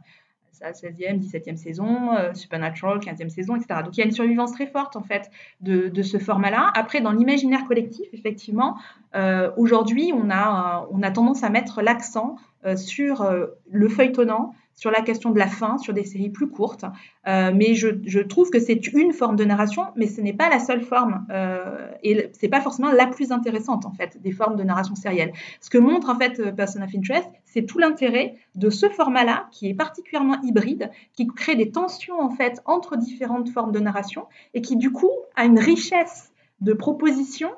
16e, 0.54 1.20
17e 1.20 1.56
saison, 1.56 2.16
euh, 2.16 2.34
Supernatural, 2.34 3.00
15e 3.00 3.30
saison, 3.30 3.56
etc. 3.56 3.82
Donc 3.84 3.98
il 3.98 4.00
y 4.00 4.04
a 4.04 4.06
une 4.06 4.12
survivance 4.12 4.52
très 4.54 4.68
forte 4.68 4.96
en 4.96 5.04
fait 5.04 5.30
de, 5.62 6.02
ce 6.02 6.18
format-là. 6.18 6.72
Après, 6.76 7.02
dans 7.02 7.12
l'imaginaire 7.12 7.66
collectif, 7.66 8.08
effectivement, 8.14 8.78
euh, 9.16 9.52
aujourd'hui, 9.58 10.12
on 10.14 10.30
a, 10.30 10.88
on 10.92 11.02
a 11.02 11.12
tendance 11.12 11.44
à 11.44 11.50
mettre 11.50 11.82
l'accent 11.82 12.36
euh, 12.66 12.76
sur 12.76 13.26
le 13.70 13.90
feuilletonnant, 13.90 14.54
sur 14.76 14.92
la 14.92 15.02
question 15.02 15.32
de 15.32 15.40
la 15.40 15.48
fin, 15.48 15.78
sur 15.78 15.94
des 15.94 16.04
séries 16.04 16.30
plus 16.30 16.50
courtes. 16.50 16.86
Euh, 17.28 17.52
mais 17.54 17.76
je, 17.76 18.20
trouve 18.20 18.50
que 18.50 18.60
c'est 18.60 18.88
une 18.94 19.14
forme 19.14 19.36
de 19.36 19.46
narration, 19.46 19.86
mais 19.96 20.08
ce 20.08 20.22
n'est 20.22 20.34
pas 20.34 20.50
la 20.50 20.60
seule 20.60 20.82
forme. 20.82 21.26
Euh, 21.30 21.90
et 22.04 22.30
c'est 22.34 22.50
pas 22.50 22.62
forcément 22.62 22.92
la 22.92 23.08
plus 23.08 23.32
intéressante, 23.32 23.86
en 23.86 23.92
fait, 23.92 24.22
des 24.22 24.32
formes 24.32 24.56
de 24.56 24.64
narration 24.64 24.96
sérielle. 24.96 25.34
Ce 25.62 25.70
que 25.70 25.78
montre, 25.78 26.10
en 26.10 26.18
fait, 26.18 26.56
Person 26.56 26.82
of 26.82 26.90
Interest, 26.96 27.30
c'est 27.46 27.66
tout 27.66 27.80
l'intérêt 27.80 28.36
de 28.56 28.70
ce 28.70 28.90
format-là, 28.90 29.48
qui 29.52 29.70
est 29.70 29.74
particulièrement 29.74 30.42
hybride, 30.42 30.90
qui 31.14 31.28
crée 31.28 31.56
des 31.56 31.72
tensions, 31.72 32.20
en 32.20 32.30
fait, 32.30 32.62
entre 32.66 32.98
différentes 32.98 33.50
formes 33.50 33.72
de 33.72 33.80
narration, 33.80 34.26
et 34.54 34.62
qui, 34.62 34.76
du 34.76 34.92
coup, 34.92 35.12
a 35.36 35.46
une 35.46 35.60
richesse 35.60 36.32
de 36.62 36.74
propositions 36.74 37.52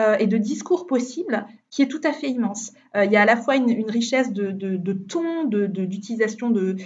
euh, 0.00 0.16
et 0.18 0.26
de 0.26 0.38
discours 0.38 0.86
possibles 0.86 1.46
qui 1.68 1.82
est 1.82 1.88
tout 1.88 2.00
à 2.04 2.12
fait 2.12 2.28
immense. 2.28 2.72
Euh, 2.96 3.04
il 3.04 3.12
y 3.12 3.16
a 3.16 3.22
à 3.22 3.24
la 3.26 3.36
fois 3.36 3.56
une, 3.56 3.90
richesse 3.90 4.32
de, 4.32 4.50
de, 4.50 4.76
de 4.76 4.92
ton, 4.92 5.44
d'utilisation 5.44 6.50
de, 6.50 6.76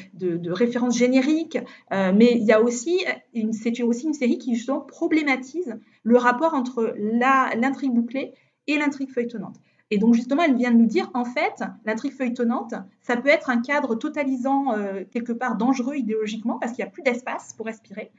références 0.51 0.99
génériques, 0.99 1.59
euh, 1.93 2.13
mais 2.15 2.33
il 2.33 2.43
y 2.43 2.53
a 2.53 2.61
aussi 2.61 3.05
une, 3.33 3.53
c'est 3.53 3.81
aussi 3.83 4.07
une 4.07 4.15
série 4.15 4.39
qui 4.39 4.57
justement 4.57 4.81
problématise 4.81 5.77
le 6.03 6.17
rapport 6.17 6.55
entre 6.55 6.95
l'intrigue 6.99 7.93
bouclée 7.93 8.33
et 8.67 8.79
l'intrigue 8.79 9.11
feuilletonnante. 9.11 9.57
Et 9.91 9.99
donc 9.99 10.15
justement, 10.15 10.43
elle 10.43 10.57
vient 10.57 10.73
de 10.73 10.79
nous 10.79 10.87
dire, 10.87 11.09
en 11.15 11.25
fait, 11.25 11.63
l'intrigue 11.85 12.13
feuilletonnante, 12.13 12.75
ça 13.03 13.17
peut 13.17 13.29
être 13.29 13.49
un 13.49 13.61
cadre 13.61 13.95
totalisant, 13.95 14.75
quelque 15.13 15.33
part 15.33 15.57
dangereux 15.57 15.97
idéologiquement, 15.97 16.59
parce 16.59 16.73
qu'il 16.73 16.85
n'y 16.85 16.89
a 16.89 16.91
plus 16.91 17.03
d'espace 17.03 17.53
pour 17.53 17.67
respirer. 17.67 18.11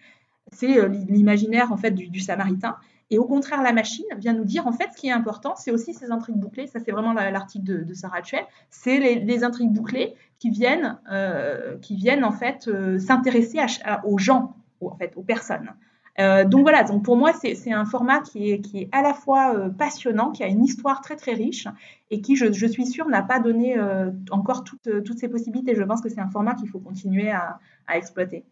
C'est 0.51 0.87
l'imaginaire 1.09 1.73
en 1.73 1.77
fait 1.77 1.91
du 1.91 2.19
samaritain. 2.19 2.77
Et 3.11 3.19
au 3.19 3.25
contraire, 3.25 3.61
la 3.61 3.71
machine 3.71 4.05
vient 4.17 4.33
nous 4.33 4.45
dire, 4.45 4.65
en 4.65 4.71
fait, 4.71 4.89
ce 4.93 4.97
qui 4.97 5.07
est 5.07 5.11
important, 5.11 5.55
c'est 5.55 5.71
aussi 5.71 5.93
ces 5.93 6.11
intrigues 6.11 6.37
bouclées. 6.37 6.67
Ça, 6.67 6.79
c'est 6.79 6.91
vraiment 6.91 7.13
l'article 7.13 7.85
de, 7.85 7.93
Sarah 7.93 8.23
Chuen. 8.23 8.43
C'est 8.69 8.97
les, 8.99 9.43
intrigues 9.43 9.71
bouclées 9.71 10.15
qui 10.39 10.49
viennent, 10.49 10.97
euh, 11.11 11.77
qui 11.79 11.95
viennent 11.95 12.23
en 12.23 12.31
fait, 12.31 12.67
euh, 12.67 12.97
s'intéresser 12.97 13.59
aux 14.03 14.17
gens, 14.17 14.55
en 14.81 14.95
fait, 14.95 15.13
aux 15.15 15.21
personnes. 15.21 15.71
Euh, 16.17 16.45
donc 16.45 16.61
voilà, 16.61 16.83
donc 16.83 17.03
pour 17.03 17.17
moi, 17.17 17.33
c'est 17.33 17.73
un 17.73 17.85
format 17.85 18.21
qui 18.21 18.51
est, 18.51 18.89
à 18.91 19.01
la 19.03 19.13
fois 19.13 19.69
passionnant, 19.77 20.31
qui 20.31 20.43
a 20.43 20.47
une 20.47 20.63
histoire 20.63 21.01
très 21.01 21.15
très 21.15 21.33
riche 21.33 21.67
et 22.09 22.21
qui, 22.21 22.35
je, 22.37 22.65
suis 22.65 22.85
sûre, 22.87 23.07
n'a 23.07 23.21
pas 23.21 23.39
donné 23.39 23.77
encore 24.31 24.63
toutes, 24.63 25.03
toutes 25.03 25.19
ces 25.19 25.29
possibilités. 25.29 25.75
Je 25.75 25.83
pense 25.83 26.01
que 26.01 26.09
c'est 26.09 26.21
un 26.21 26.29
format 26.29 26.55
qu'il 26.55 26.69
faut 26.69 26.79
continuer 26.79 27.29
à, 27.29 27.59
exploiter. 27.93 28.45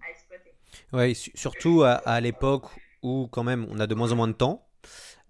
Oui, 0.92 1.16
surtout 1.16 1.84
à, 1.84 1.94
à 2.06 2.20
l'époque 2.22 2.66
où 3.04 3.28
quand 3.28 3.44
même 3.44 3.68
on 3.70 3.80
a 3.80 3.88
de 3.88 3.96
moins 3.96 4.12
en 4.12 4.16
moins 4.16 4.28
de 4.28 4.34
temps. 4.34 4.68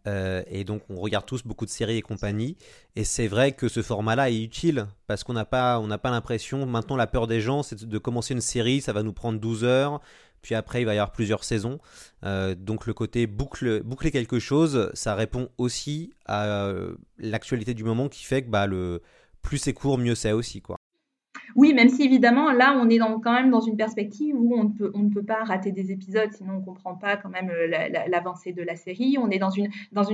Euh, 0.05 0.43
et 0.47 0.65
donc 0.65 0.81
on 0.89 0.95
regarde 0.99 1.25
tous 1.25 1.43
beaucoup 1.43 1.65
de 1.65 1.69
séries 1.69 1.97
et 1.97 2.01
compagnie. 2.01 2.57
Et 2.95 3.03
c'est 3.03 3.27
vrai 3.27 3.53
que 3.53 3.67
ce 3.67 3.81
format-là 3.81 4.29
est 4.29 4.41
utile 4.41 4.87
parce 5.07 5.23
qu'on 5.23 5.33
n'a 5.33 5.45
pas, 5.45 5.79
on 5.79 5.87
pas 5.97 6.11
l'impression. 6.11 6.65
Maintenant, 6.65 6.95
la 6.95 7.07
peur 7.07 7.27
des 7.27 7.41
gens, 7.41 7.63
c'est 7.63 7.85
de 7.85 7.97
commencer 7.97 8.33
une 8.33 8.41
série, 8.41 8.81
ça 8.81 8.93
va 8.93 9.03
nous 9.03 9.13
prendre 9.13 9.39
12 9.39 9.63
heures. 9.63 10.01
Puis 10.41 10.55
après, 10.55 10.81
il 10.81 10.85
va 10.85 10.93
y 10.93 10.97
avoir 10.97 11.13
plusieurs 11.13 11.45
saisons. 11.45 11.79
Euh, 12.25 12.53
donc 12.53 12.85
le 12.85 12.93
côté 12.93 13.27
boucle, 13.27 13.81
boucler 13.83 14.11
quelque 14.11 14.39
chose, 14.39 14.91
ça 14.93 15.15
répond 15.15 15.49
aussi 15.57 16.11
à 16.25 16.45
euh, 16.67 16.95
l'actualité 17.17 17.73
du 17.73 17.85
moment 17.85 18.09
qui 18.09 18.25
fait 18.25 18.43
que 18.43 18.49
bah, 18.49 18.67
le 18.67 19.01
plus 19.41 19.57
c'est 19.57 19.73
court, 19.73 19.97
mieux 19.97 20.15
c'est 20.15 20.33
aussi. 20.33 20.61
quoi. 20.61 20.75
Oui, 21.55 21.73
même 21.73 21.89
si 21.89 22.03
évidemment, 22.03 22.51
là, 22.51 22.77
on 22.79 22.89
est 22.89 22.97
dans, 22.97 23.19
quand 23.19 23.33
même 23.33 23.49
dans 23.49 23.61
une 23.61 23.77
perspective 23.77 24.35
où 24.37 24.55
on 24.55 24.65
ne, 24.65 25.09
peut, 25.09 25.23
pas 25.23 25.43
rater 25.43 25.71
des 25.71 25.91
épisodes, 25.91 26.31
sinon 26.31 26.53
on 26.53 26.59
ne 26.59 26.65
comprend 26.65 26.95
pas 26.95 27.17
quand 27.17 27.29
même 27.29 27.49
euh, 27.49 27.67
l'avancée 28.07 28.53
de 28.53 28.63
la 28.63 28.75
série. 28.75 29.17
On 29.19 29.29
est 29.29 29.39
dans 29.39 29.49
une, 29.49 29.69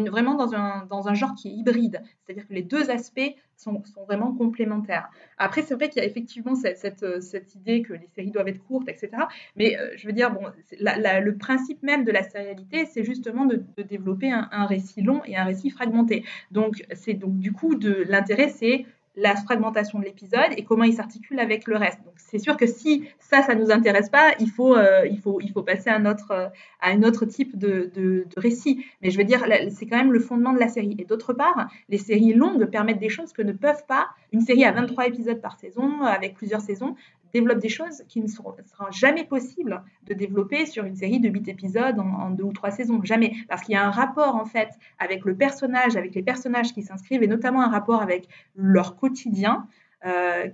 vraiment 0.09 0.35
dans 0.35 0.53
un, 0.55 1.13
genre 1.13 1.33
qui 1.35 1.49
est 1.49 1.53
hybride, 1.53 2.01
c'est-à-dire 2.25 2.47
que 2.47 2.53
les 2.53 2.61
deux 2.61 2.89
aspects 2.89 3.35
sont, 3.55 3.83
vraiment 4.07 4.33
complémentaires. 4.33 5.09
Après, 5.37 5.61
c'est 5.61 5.75
vrai 5.75 5.89
qu'il 5.89 6.01
y 6.01 6.05
a 6.05 6.07
effectivement 6.07 6.55
cette, 6.55 7.03
euh, 7.03 7.19
idée 7.55 7.81
que 7.81 7.93
les 7.93 8.07
séries 8.07 8.31
doivent 8.31 8.47
être 8.47 8.63
courtes, 8.63 8.87
etc. 8.87 9.09
Mais 9.55 9.77
euh, 9.77 9.91
je 9.97 10.07
veux 10.07 10.13
dire, 10.13 10.31
bon, 10.31 10.41
le 10.79 11.31
principe 11.37 11.83
même 11.83 12.05
de 12.05 12.11
la 12.11 12.23
sérialité, 12.23 12.85
c'est 12.85 13.03
justement 13.03 13.45
de, 13.45 13.63
développer 13.83 14.31
un, 14.31 14.47
un, 14.51 14.65
récit 14.65 15.01
long 15.01 15.21
et 15.25 15.35
un 15.35 15.45
récit 15.45 15.69
fragmenté. 15.69 16.23
Donc, 16.51 16.85
c'est 16.93 17.13
donc 17.13 17.37
du 17.39 17.51
coup, 17.51 17.75
de 17.75 18.05
l'intérêt, 18.07 18.49
c'est 18.49 18.85
la 19.15 19.35
fragmentation 19.35 19.99
de 19.99 20.05
l'épisode 20.05 20.51
et 20.55 20.63
comment 20.63 20.83
il 20.83 20.93
s'articule 20.93 21.39
avec 21.39 21.67
le 21.67 21.75
reste. 21.75 21.99
Donc 22.03 22.13
c'est 22.17 22.39
sûr 22.39 22.57
que 22.57 22.67
si 22.67 23.07
ça, 23.19 23.41
ça 23.43 23.55
nous 23.55 23.71
intéresse 23.71 24.09
pas, 24.09 24.33
il 24.39 24.49
faut, 24.49 24.75
euh, 24.75 25.05
il 25.09 25.19
faut, 25.19 25.41
il 25.41 25.51
faut 25.51 25.63
passer 25.63 25.89
à 25.89 25.95
un 25.95 26.05
autre, 26.05 26.31
euh, 26.31 26.47
à 26.79 26.91
un 26.91 27.03
autre 27.03 27.25
type 27.25 27.57
de, 27.57 27.91
de, 27.93 28.25
récit. 28.37 28.85
Mais 29.01 29.09
je 29.09 29.17
veux 29.17 29.23
dire, 29.23 29.45
c'est 29.71 29.87
quand 29.87 29.97
même 29.97 30.13
le 30.13 30.19
fondement 30.19 30.53
de 30.53 30.59
la 30.59 30.67
série. 30.67 30.95
Et 30.99 31.05
d'autre 31.05 31.33
part, 31.33 31.69
les 31.89 31.97
séries 31.97 32.33
longues 32.33 32.65
permettent 32.65 32.99
des 32.99 33.09
choses 33.09 33.33
que 33.33 33.41
ne 33.41 33.51
peuvent 33.51 33.85
pas 33.87 34.07
une 34.31 34.41
série 34.41 34.63
à 34.63 34.71
23 34.71 35.07
épisodes 35.07 35.41
par 35.41 35.59
saison, 35.59 36.03
avec 36.03 36.35
plusieurs 36.35 36.61
saisons, 36.61 36.95
développe 37.33 37.59
des 37.59 37.69
choses 37.69 38.03
qui 38.07 38.21
ne 38.21 38.27
seront, 38.27 38.55
jamais 38.91 39.23
possibles 39.23 39.83
de 40.03 40.13
développer 40.13 40.65
sur 40.65 40.85
une 40.85 40.95
série 40.95 41.19
de 41.19 41.29
8 41.29 41.47
épisodes 41.47 41.99
en, 41.99 42.29
deux 42.31 42.43
ou 42.43 42.53
trois 42.53 42.71
saisons. 42.71 43.01
Jamais. 43.03 43.33
Parce 43.47 43.61
qu'il 43.61 43.73
y 43.73 43.77
a 43.77 43.85
un 43.85 43.91
rapport, 43.91 44.35
en 44.35 44.45
fait, 44.45 44.69
avec 44.99 45.25
le 45.25 45.35
personnage, 45.35 45.95
avec 45.95 46.15
les 46.15 46.23
personnages 46.23 46.73
qui 46.73 46.81
s'inscrivent, 46.81 47.23
et 47.23 47.27
notamment 47.27 47.61
un 47.61 47.69
rapport 47.69 48.01
avec 48.01 48.27
leur 48.55 48.95
quotidien, 48.95 49.67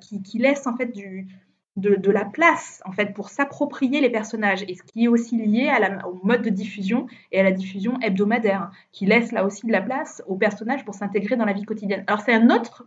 qui, 0.02 0.24
qui 0.24 0.40
laisse 0.40 0.66
en 0.66 0.76
fait 0.76 0.88
du, 0.88 1.28
de, 1.76 2.12
la 2.12 2.24
place 2.24 2.82
en 2.86 2.92
fait 2.92 3.14
pour 3.14 3.30
s'approprier 3.30 4.00
les 4.00 4.10
personnages 4.10 4.64
et 4.68 4.76
ce 4.76 4.84
qui 4.84 5.06
est 5.06 5.08
aussi 5.08 5.36
lié 5.36 5.70
au 6.08 6.26
mode 6.26 6.42
de 6.42 6.50
diffusion 6.50 7.08
et 7.32 7.40
à 7.40 7.44
la 7.44 7.52
diffusion 7.52 8.00
hebdomadaire 8.02 8.72
qui 8.92 9.06
laisse 9.06 9.32
là 9.32 9.46
aussi 9.46 9.68
de 9.68 9.72
la 9.72 9.82
place 9.82 10.24
aux 10.28 10.36
personnages 10.36 10.86
pour 10.86 10.94
s'intégrer 10.94 11.36
dans 11.36 11.46
la 11.46 11.54
vie 11.54 11.64
quotidienne. 11.64 12.04
Alors 12.08 12.22
c'est 12.22 12.34
une 12.34 12.52
autre 12.52 12.86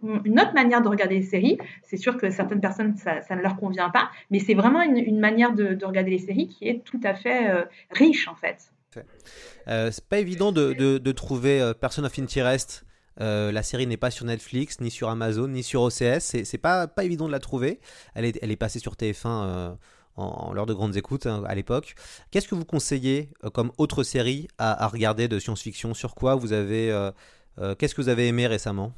manière 0.55 0.81
de 0.81 0.88
regarder 0.88 1.16
les 1.16 1.22
séries. 1.22 1.59
C'est 1.83 1.98
sûr 1.98 2.16
que 2.16 2.31
certaines 2.31 2.61
personnes 2.61 2.96
ça, 2.96 3.20
ça, 3.22 3.37
ne 3.37 3.42
leur 3.42 3.57
convient 3.57 3.90
pas, 3.90 4.11
mais 4.31 4.38
c'est 4.38 4.55
vraiment 4.55 4.81
une, 4.83 5.20
manière 5.20 5.53
de, 5.53 5.79
regarder 5.85 6.11
les 6.11 6.18
séries 6.18 6.48
qui 6.48 6.68
est 6.68 6.83
tout 6.85 7.01
à 7.05 7.14
fait 7.14 7.51
euh, 7.51 7.64
riche 7.90 8.27
en 8.29 8.35
fait. 8.35 8.72
Euh, 9.68 9.90
c'est 9.90 10.05
pas 10.07 10.18
évident 10.18 10.51
de, 10.51 10.72
de 10.72 11.12
trouver 11.12 11.61
euh, 11.61 11.74
Person 11.74 12.05
of 12.05 12.18
Interest 12.18 12.87
euh, 13.20 13.52
la 13.52 13.62
série 13.62 13.87
n'est 13.87 13.96
pas 13.96 14.11
sur 14.11 14.24
Netflix, 14.24 14.81
ni 14.81 14.90
sur 14.90 15.09
Amazon, 15.09 15.48
ni 15.48 15.62
sur 15.62 15.83
OCS. 15.83 16.20
C'est 16.20 16.59
pas, 16.59 16.87
pas 16.87 17.04
évident 17.04 17.26
de 17.26 17.33
la 17.33 17.40
trouver. 17.40 17.81
Elle 18.14 18.24
est, 18.24 18.38
elle 18.42 18.50
est 18.50 18.57
passée 18.57 18.78
sur 18.78 18.94
TF1 18.94 19.26
euh, 19.26 19.74
en, 20.16 20.52
l'heure 20.52 20.66
de 20.66 20.74
grandes 20.74 20.96
écoutes 20.96 21.26
hein, 21.26 21.42
à 21.46 21.54
l'époque. 21.54 21.94
Qu'est-ce 22.31 22.48
que 22.48 22.54
vous 22.54 22.64
conseillez 22.64 23.31
euh, 23.44 23.50
comme 23.50 23.72
autre 23.78 24.02
série 24.02 24.48
à, 24.59 24.85
à 24.85 24.88
regarder 24.88 25.28
de 25.28 25.38
science-fiction? 25.38 25.94
Sur 25.94 26.14
quoi 26.14 26.35
vous 26.35 26.52
avez. 26.52 26.88
Qu'est-ce 27.78 27.94
que 27.94 28.00
vous 28.00 28.09
avez 28.09 28.28
aimé 28.28 28.46
récemment? 28.46 28.92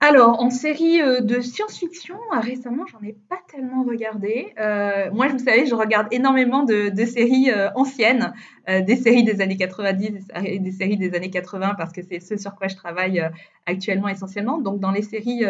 Alors, 0.00 0.40
en 0.40 0.50
série 0.50 1.02
euh, 1.02 1.20
de 1.20 1.40
science-fiction, 1.40 2.14
euh, 2.32 2.38
récemment, 2.38 2.86
j'en 2.86 3.02
ai 3.02 3.16
pas 3.28 3.40
tellement 3.50 3.82
regardé. 3.82 4.54
Euh, 4.60 5.10
moi, 5.10 5.26
vous 5.26 5.40
savez, 5.40 5.66
je 5.66 5.74
regarde 5.74 6.06
énormément 6.12 6.62
de, 6.62 6.92
séries 7.04 7.50
anciennes, 7.74 8.32
des 8.68 8.96
séries 8.96 9.24
des 9.24 9.40
années 9.40 9.56
90 9.56 10.28
et 10.44 10.58
des 10.60 10.72
séries 10.72 10.98
des 10.98 11.14
années 11.14 11.30
80, 11.30 11.74
parce 11.76 11.92
que 11.92 12.02
c'est 12.02 12.20
ce 12.20 12.36
sur 12.36 12.54
quoi 12.54 12.68
je 12.68 12.76
travaille 12.76 13.28
actuellement 13.66 14.08
essentiellement. 14.08 14.58
Donc, 14.58 14.78
dans 14.78 14.92
les 14.92 15.02
séries, 15.02 15.44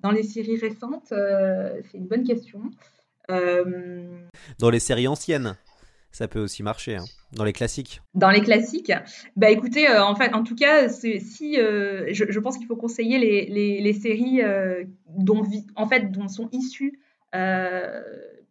dans 0.00 0.10
les 0.10 0.22
séries 0.22 0.58
récentes, 0.58 1.06
c'est 1.08 1.96
une 1.96 2.06
bonne 2.06 2.24
question. 2.24 2.60
Dans 3.28 4.70
les 4.70 4.80
séries 4.80 5.08
anciennes 5.08 5.56
ça 6.14 6.28
peut 6.28 6.38
aussi 6.38 6.62
marcher 6.62 6.94
hein, 6.94 7.04
dans 7.32 7.42
les 7.42 7.52
classiques. 7.52 8.00
Dans 8.14 8.30
les 8.30 8.40
classiques, 8.40 8.92
bah 9.34 9.50
écoutez, 9.50 9.90
euh, 9.90 10.04
en 10.04 10.14
fait, 10.14 10.32
en 10.32 10.44
tout 10.44 10.54
cas, 10.54 10.88
si 10.88 11.58
euh, 11.58 12.06
je, 12.12 12.38
pense 12.38 12.56
qu'il 12.56 12.68
faut 12.68 12.76
conseiller 12.76 13.18
les, 13.18 13.80
les, 13.80 13.92
séries 13.92 14.40
euh, 14.40 14.84
dont 15.08 15.42
en 15.74 15.88
fait 15.88 16.12
dont 16.12 16.28
sont 16.28 16.48
issues 16.52 17.00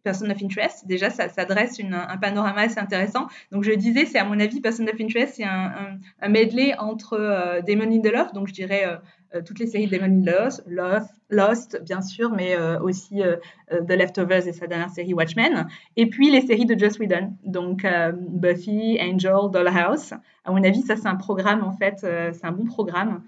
Person 0.04 0.30
of 0.30 0.40
Interest. 0.42 0.86
Déjà, 0.86 1.10
ça, 1.10 1.28
ça 1.28 1.44
dresse 1.44 1.80
un 1.80 2.16
panorama 2.18 2.62
assez 2.62 2.78
intéressant. 2.78 3.26
Donc, 3.50 3.64
je 3.64 3.72
disais, 3.72 4.04
c'est 4.04 4.18
à 4.18 4.24
mon 4.24 4.38
avis, 4.38 4.60
Person 4.60 4.86
of 4.86 5.00
Interest, 5.00 5.34
c'est 5.36 5.44
un, 5.44 5.98
un, 6.20 6.28
medley 6.28 6.74
entre 6.78 7.14
euh, 7.14 7.62
Demon 7.62 7.90
in 7.90 8.00
the 8.00 8.12
Loft, 8.12 8.34
donc 8.34 8.48
je 8.48 8.52
dirais 8.52 8.84
euh, 8.86 8.96
euh, 9.34 9.42
toutes 9.42 9.58
les 9.58 9.66
séries 9.66 9.86
de 9.86 9.96
Demon 9.96 10.06
in 10.06 10.20
the 10.20 10.62
Lost, 10.66 11.10
Lost, 11.30 11.82
bien 11.82 12.02
sûr, 12.02 12.30
mais 12.30 12.56
aussi 12.80 13.22
The 13.70 13.90
Leftovers 13.90 14.46
et 14.46 14.52
sa 14.52 14.66
dernière 14.66 14.90
série 14.90 15.14
Watchmen, 15.14 15.66
et 15.96 16.06
puis 16.06 16.30
les 16.30 16.42
séries 16.42 16.66
de 16.66 16.78
Joss 16.78 16.98
Whedon, 16.98 17.32
donc 17.44 17.84
Buffy, 18.14 18.98
Angel, 19.00 19.50
Dollhouse. 19.50 20.14
À 20.44 20.52
mon 20.52 20.62
avis, 20.62 20.82
ça, 20.82 20.94
c'est 20.96 21.08
un 21.08 21.16
programme, 21.16 21.64
en 21.64 21.72
fait, 21.72 21.96
c'est 21.98 22.44
un 22.44 22.52
bon 22.52 22.66
programme 22.66 23.22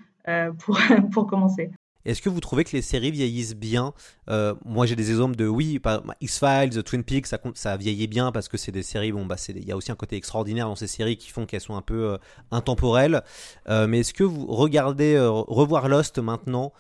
pour, 0.59 0.79
pour 1.13 1.27
commencer. 1.27 1.71
Est-ce 2.07 2.23
que 2.23 2.29
vous 2.29 2.39
trouvez 2.39 2.63
que 2.63 2.71
les 2.71 2.83
séries 2.83 3.11
vieillissent 3.11 3.57
bien? 3.57 3.93
Euh, 4.31 4.55
Moi, 4.65 4.87
j'ai 4.87 4.95
des 4.95 5.11
exemples 5.11 5.35
de 5.35 5.49
oui, 5.49 5.81
X-Files, 6.21 6.83
Twin 6.85 7.03
Peaks, 7.03 7.27
ça, 7.27 7.41
ça 7.55 7.77
vieillit 7.77 8.07
bien 8.07 8.31
parce 8.31 8.49
que 8.49 8.57
c'est 8.57 8.71
des 8.71 8.85
séries. 8.85 9.11
Bon, 9.11 9.27
bah, 9.27 9.35
il 9.49 9.65
y 9.65 9.73
a 9.73 9.77
aussi 9.77 9.91
un 9.91 9.97
côté 9.97 10.15
extraordinaire 10.15 10.69
dans 10.69 10.77
ces 10.77 10.87
séries 10.87 11.17
qui 11.17 11.31
font 11.31 11.47
qu'elles 11.47 11.61
sont 11.61 11.75
un 11.75 11.83
peu 11.83 12.13
euh, 12.13 12.19
intemporelles. 12.53 13.23
Euh, 13.69 13.89
mais 13.89 14.01
est-ce 14.01 14.15
que 14.15 14.23
vous 14.23 14.47
regardez 14.47 15.19
revoir 15.19 15.89
Lost 15.89 16.19
maintenant, 16.19 16.73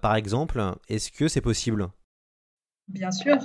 par 0.00 0.16
exemple 0.16 0.60
Est-ce 0.88 1.12
que 1.12 1.28
c'est 1.28 1.40
possible? 1.40 1.88
Bien 2.88 3.12
sûr. 3.12 3.36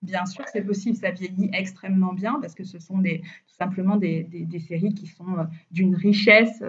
Bien 0.00 0.24
sûr, 0.26 0.44
c'est 0.52 0.62
possible, 0.62 0.96
ça 0.96 1.10
vieillit 1.10 1.50
extrêmement 1.52 2.12
bien 2.12 2.38
parce 2.40 2.54
que 2.54 2.62
ce 2.62 2.78
sont 2.78 3.02
simplement 3.46 3.96
des, 3.96 4.28
séries 4.66 4.94
qui 4.94 5.08
sont 5.08 5.48
d'une 5.72 5.96
richesse 5.96 6.62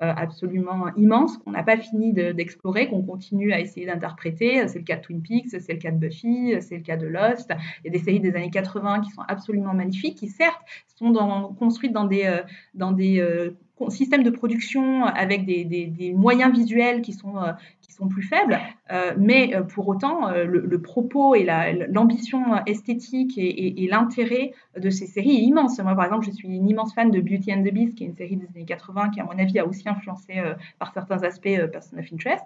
absolument 0.00 0.88
immense 0.96 1.38
qu'on 1.38 1.52
n'a 1.52 1.62
pas 1.62 1.76
fini 1.76 2.12
d'explorer, 2.12 2.88
qu'on 2.88 3.02
continue 3.02 3.52
à 3.52 3.60
essayer 3.60 3.86
d'interpréter. 3.86 4.66
C'est 4.68 4.78
le 4.78 4.84
cas 4.84 4.96
de 4.96 5.02
Twin 5.02 5.22
Peaks, 5.22 5.60
c'est 5.60 5.72
le 5.72 5.78
cas 5.78 5.92
de 5.92 5.98
Buffy, 5.98 6.54
c'est 6.60 6.76
le 6.76 6.82
cas 6.82 6.96
de 6.96 7.06
Lost. 7.06 7.52
Il 7.84 7.86
y 7.86 7.88
a 7.88 7.98
des 7.98 8.04
séries 8.04 8.20
des 8.20 8.34
années 8.34 8.50
80 8.50 9.00
qui 9.00 9.10
sont 9.10 9.22
absolument 9.28 9.72
magnifiques, 9.72 10.18
qui 10.18 10.28
certes 10.28 10.60
sont 10.96 11.54
construites 11.58 11.92
dans 11.92 12.04
des, 12.04 12.24
euh, 12.24 12.42
dans 12.74 12.92
des 12.92 13.20
euh, 13.20 13.50
système 13.88 14.22
de 14.22 14.30
production 14.30 15.04
avec 15.04 15.44
des, 15.44 16.14
moyens 16.16 16.52
visuels 16.52 17.02
qui 17.02 17.12
sont, 17.12 17.36
euh, 17.38 17.52
sont 17.94 18.08
plus 18.08 18.22
faibles, 18.22 18.58
euh, 18.92 19.12
mais 19.18 19.54
euh, 19.54 19.62
pour 19.62 19.88
autant, 19.88 20.30
le, 20.30 20.80
propos 20.80 21.34
et 21.34 21.46
l'ambition 21.88 22.56
esthétique 22.66 23.38
et, 23.38 23.88
l'intérêt 23.90 24.52
de 24.78 24.90
ces 24.90 25.06
séries 25.06 25.36
est 25.36 25.42
immense. 25.42 25.78
Moi, 25.80 25.94
par 25.94 26.04
exemple, 26.04 26.26
je 26.26 26.30
suis 26.30 26.48
une 26.48 26.68
immense 26.68 26.94
fan 26.94 27.10
de 27.10 27.20
Beauty 27.20 27.52
and 27.52 27.62
the 27.62 27.72
Beast, 27.72 27.94
qui 27.94 28.04
est 28.04 28.06
une 28.06 28.14
série 28.14 28.36
des 28.36 28.46
années 28.54 28.64
80 28.64 29.10
qui, 29.10 29.20
à 29.20 29.24
mon 29.24 29.38
avis, 29.38 29.58
a 29.58 29.66
aussi 29.66 29.88
influencé 29.88 30.34
par 30.78 30.92
certains 30.92 31.22
aspects 31.22 31.58
Person 31.72 31.98
of 31.98 32.06
Interest. 32.12 32.44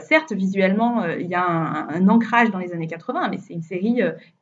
certes, 0.00 0.32
visuellement, 0.32 1.04
il 1.06 1.26
y 1.26 1.34
a 1.34 1.44
un, 1.44 2.08
ancrage 2.08 2.50
dans 2.50 2.58
les 2.58 2.72
années 2.72 2.88
80, 2.88 3.28
mais 3.30 3.38
c'est 3.38 3.54
une 3.54 3.62
série 3.62 4.00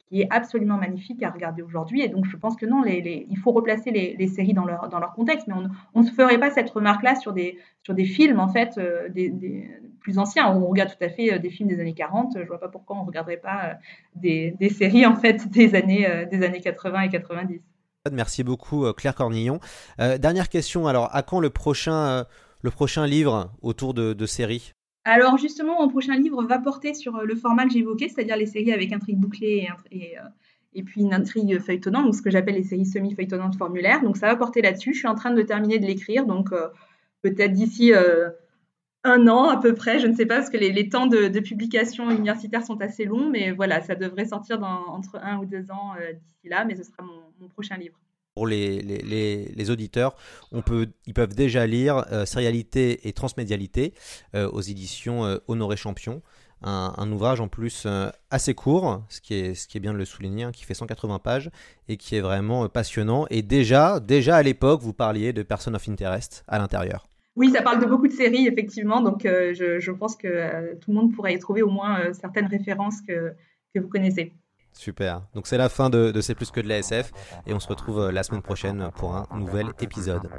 qui 0.09 0.23
est 0.23 0.29
absolument 0.31 0.77
magnifique 0.77 1.23
à 1.23 1.31
regarder 1.31 1.63
aujourd'hui. 1.63 2.03
Et 2.03 2.09
donc, 2.09 2.25
je 2.25 2.37
pense 2.37 2.57
que 2.57 2.67
non, 2.67 2.83
il 2.87 3.39
faut 3.39 3.53
replacer 3.53 3.91
les, 3.91 4.27
séries 4.29 4.55
dans 4.55 4.65
leur, 4.65 5.13
contexte, 5.15 5.47
mais 5.49 5.55
on 5.95 6.03
ne 6.03 6.07
ferait 6.07 6.39
pas 6.39 6.51
cette 6.51 6.71
remarque-là 6.71 7.15
sur 7.17 7.33
des, 7.33 7.59
films, 8.05 8.41
en 8.41 8.49
fait, 8.49 8.79
euh, 8.79 9.09
des, 9.09 9.69
plus 10.01 10.19
anciens. 10.19 10.51
On 10.51 10.67
regarde 10.67 10.91
tout 10.91 11.05
à 11.05 11.09
fait 11.09 11.33
euh, 11.33 11.39
des 11.39 11.51
films 11.51 11.69
des 11.69 11.81
années 11.81 11.95
40. 11.95 12.33
Je 12.35 12.41
ne 12.41 12.47
vois 12.47 12.61
pas 12.61 12.69
pourquoi 12.69 12.97
on 12.97 13.03
ne 13.03 13.07
regarderait 13.07 13.37
pas 13.37 13.65
euh, 13.65 13.75
des, 14.17 14.55
des, 14.59 14.69
séries, 14.69 15.07
en 15.07 15.17
fait, 15.17 15.49
des 15.51 15.75
années, 15.75 16.27
des 16.31 16.43
années 16.45 16.61
80 16.61 17.03
et 17.03 17.09
90. 17.09 17.61
Merci 18.13 18.43
beaucoup, 18.43 18.91
Claire 18.95 19.15
Cornillon. 19.15 19.61
dernière 19.99 20.49
question, 20.49 20.87
alors, 20.87 21.15
à 21.15 21.23
quand 21.23 21.41
le 21.41 21.51
prochain, 21.51 22.25
le 22.63 22.71
prochain 22.71 23.07
livre 23.07 23.53
autour 23.61 23.93
de, 23.93 24.15
de 24.15 24.27
séries? 24.27 24.73
Alors 25.09 25.39
justement, 25.39 25.81
mon 25.81 25.89
prochain 25.89 26.17
livre 26.17 26.43
va 26.45 26.59
porter 26.59 26.93
sur 26.93 27.17
euh, 27.17 27.25
le 27.25 27.35
format 27.35 27.65
que 27.65 27.73
j'évoquais, 27.73 28.09
c'est-à-dire 28.09 28.37
les 28.37 28.45
séries 28.45 28.73
avec 28.73 28.93
intrigue 28.93 29.17
bouclée 29.17 29.67
et, 29.91 30.19
euh, 30.19 30.23
et, 30.75 30.83
puis 30.83 31.01
une 31.01 31.15
intrigue 31.15 31.59
feuilletonnante, 31.61 32.05
donc 32.05 32.15
ce 32.15 32.21
que 32.21 32.29
j'appelle 32.31 32.57
les 32.57 32.65
séries 32.65 32.85
semi-feuilletonnantes 32.85 33.57
formulaires. 33.57 34.03
Donc 34.03 34.19
ça 34.19 34.27
va 34.27 34.37
porter 34.37 34.61
là-dessus. 34.61 34.93
Je 34.93 34.99
suis 34.99 35.09
en 35.09 35.15
train 35.15 35.31
de 35.31 35.41
terminer 35.41 35.79
de 35.79 35.87
l'écrire, 35.87 36.27
donc 36.27 36.53
euh, 36.53 36.69
peut-être 37.23 37.53
d'ici 37.53 37.93
un 39.05 39.29
an 39.29 39.49
à 39.49 39.57
peu 39.61 39.75
près, 39.75 40.01
je 40.01 40.07
ne 40.07 40.15
sais 40.15 40.27
pas, 40.27 40.37
parce 40.37 40.51
que 40.51 40.57
les, 40.57 40.89
temps 40.89 41.07
de, 41.07 41.29
publication 41.41 42.11
universitaire 42.11 42.65
sont 42.65 42.81
assez 42.81 43.05
longs, 43.05 43.29
mais 43.31 43.53
voilà, 43.53 43.81
ça 43.81 43.95
devrait 43.95 44.27
sortir 44.27 44.63
entre 44.63 45.17
un 45.23 45.39
ou 45.39 45.45
deux 45.45 45.71
ans 45.71 45.95
d'ici 46.21 46.49
là, 46.49 46.65
mais 46.65 46.75
ce 46.75 46.83
sera 46.83 47.03
mon 47.03 47.49
prochain 47.49 47.77
livre 47.77 47.99
pour 48.39 48.47
les, 48.47 49.71
auditeurs, 49.71 50.15
on 50.53 50.63
peut, 50.63 50.87
ils 51.07 51.15
peuvent 51.15 51.35
déjà 51.35 51.67
lire 51.67 52.05
euh, 52.13 52.25
Sérialité 52.25 53.09
et 53.09 53.13
Transmédialité 53.13 53.95
euh, 54.37 54.49
aux 54.51 54.61
éditions 54.61 55.25
euh, 55.25 55.39
Honoré 55.49 55.77
Champion. 55.77 56.23
Un, 56.63 57.13
ouvrage 57.13 57.41
en 57.41 57.47
plus 57.47 57.87
assez 58.31 58.53
court, 58.53 59.05
ce 59.09 59.21
qui, 59.21 59.35
est, 59.35 59.55
ce 59.55 59.69
qui 59.69 59.77
est 59.77 59.81
bien 59.81 59.93
de 59.93 59.99
le 59.99 60.05
souligner, 60.05 60.43
hein, 60.43 60.51
qui 60.51 60.65
fait 60.65 60.75
180 60.75 61.21
pages 61.21 61.51
et 61.87 61.97
qui 61.97 62.17
est 62.17 62.21
vraiment 62.21 62.69
passionnant. 62.69 63.27
Et 63.31 63.43
déjà, 63.43 64.01
déjà 64.01 64.35
à 64.35 64.43
l'époque, 64.43 64.81
vous 64.83 64.93
parliez 64.93 65.33
de 65.33 65.45
Person 65.45 65.75
of 65.75 65.89
Interest 65.89 66.45
à 66.49 66.59
l'intérieur. 66.59 67.07
Oui, 67.39 67.51
ça 67.51 67.63
parle 67.63 67.81
de 67.81 67.87
beaucoup 67.87 68.09
de 68.09 68.13
séries, 68.13 68.47
effectivement. 68.47 69.01
Donc, 69.01 69.21
je, 69.23 69.79
je, 69.79 69.91
pense 69.93 70.17
que 70.17 70.75
tout 70.75 70.91
le 70.91 70.97
monde 70.97 71.15
pourrait 71.15 71.35
y 71.35 71.39
trouver 71.39 71.63
au 71.63 71.71
moins 71.71 72.13
certaines 72.13 72.47
références 72.47 73.01
que, 73.01 73.33
que 73.75 73.81
vous 73.81 73.89
connaissez. 73.89 74.35
Super. 74.79 75.23
Donc 75.35 75.49
c'est 75.49 75.59
la 75.59 75.69
fin 75.69 75.91
de, 75.91 76.21
C'est 76.21 76.37
plus 76.37 76.53
que 76.53 76.61
de 76.61 76.69
l'ASF 76.69 77.11
et 77.47 77.53
on 77.53 77.59
se 77.59 77.67
retrouve 77.67 77.99
euh, 77.99 78.13
la 78.13 78.23
semaine 78.23 78.43
prochaine 78.43 78.91
pour 78.95 79.17
un 79.17 79.27
nouvel 79.37 79.67
épisode. 79.81 80.31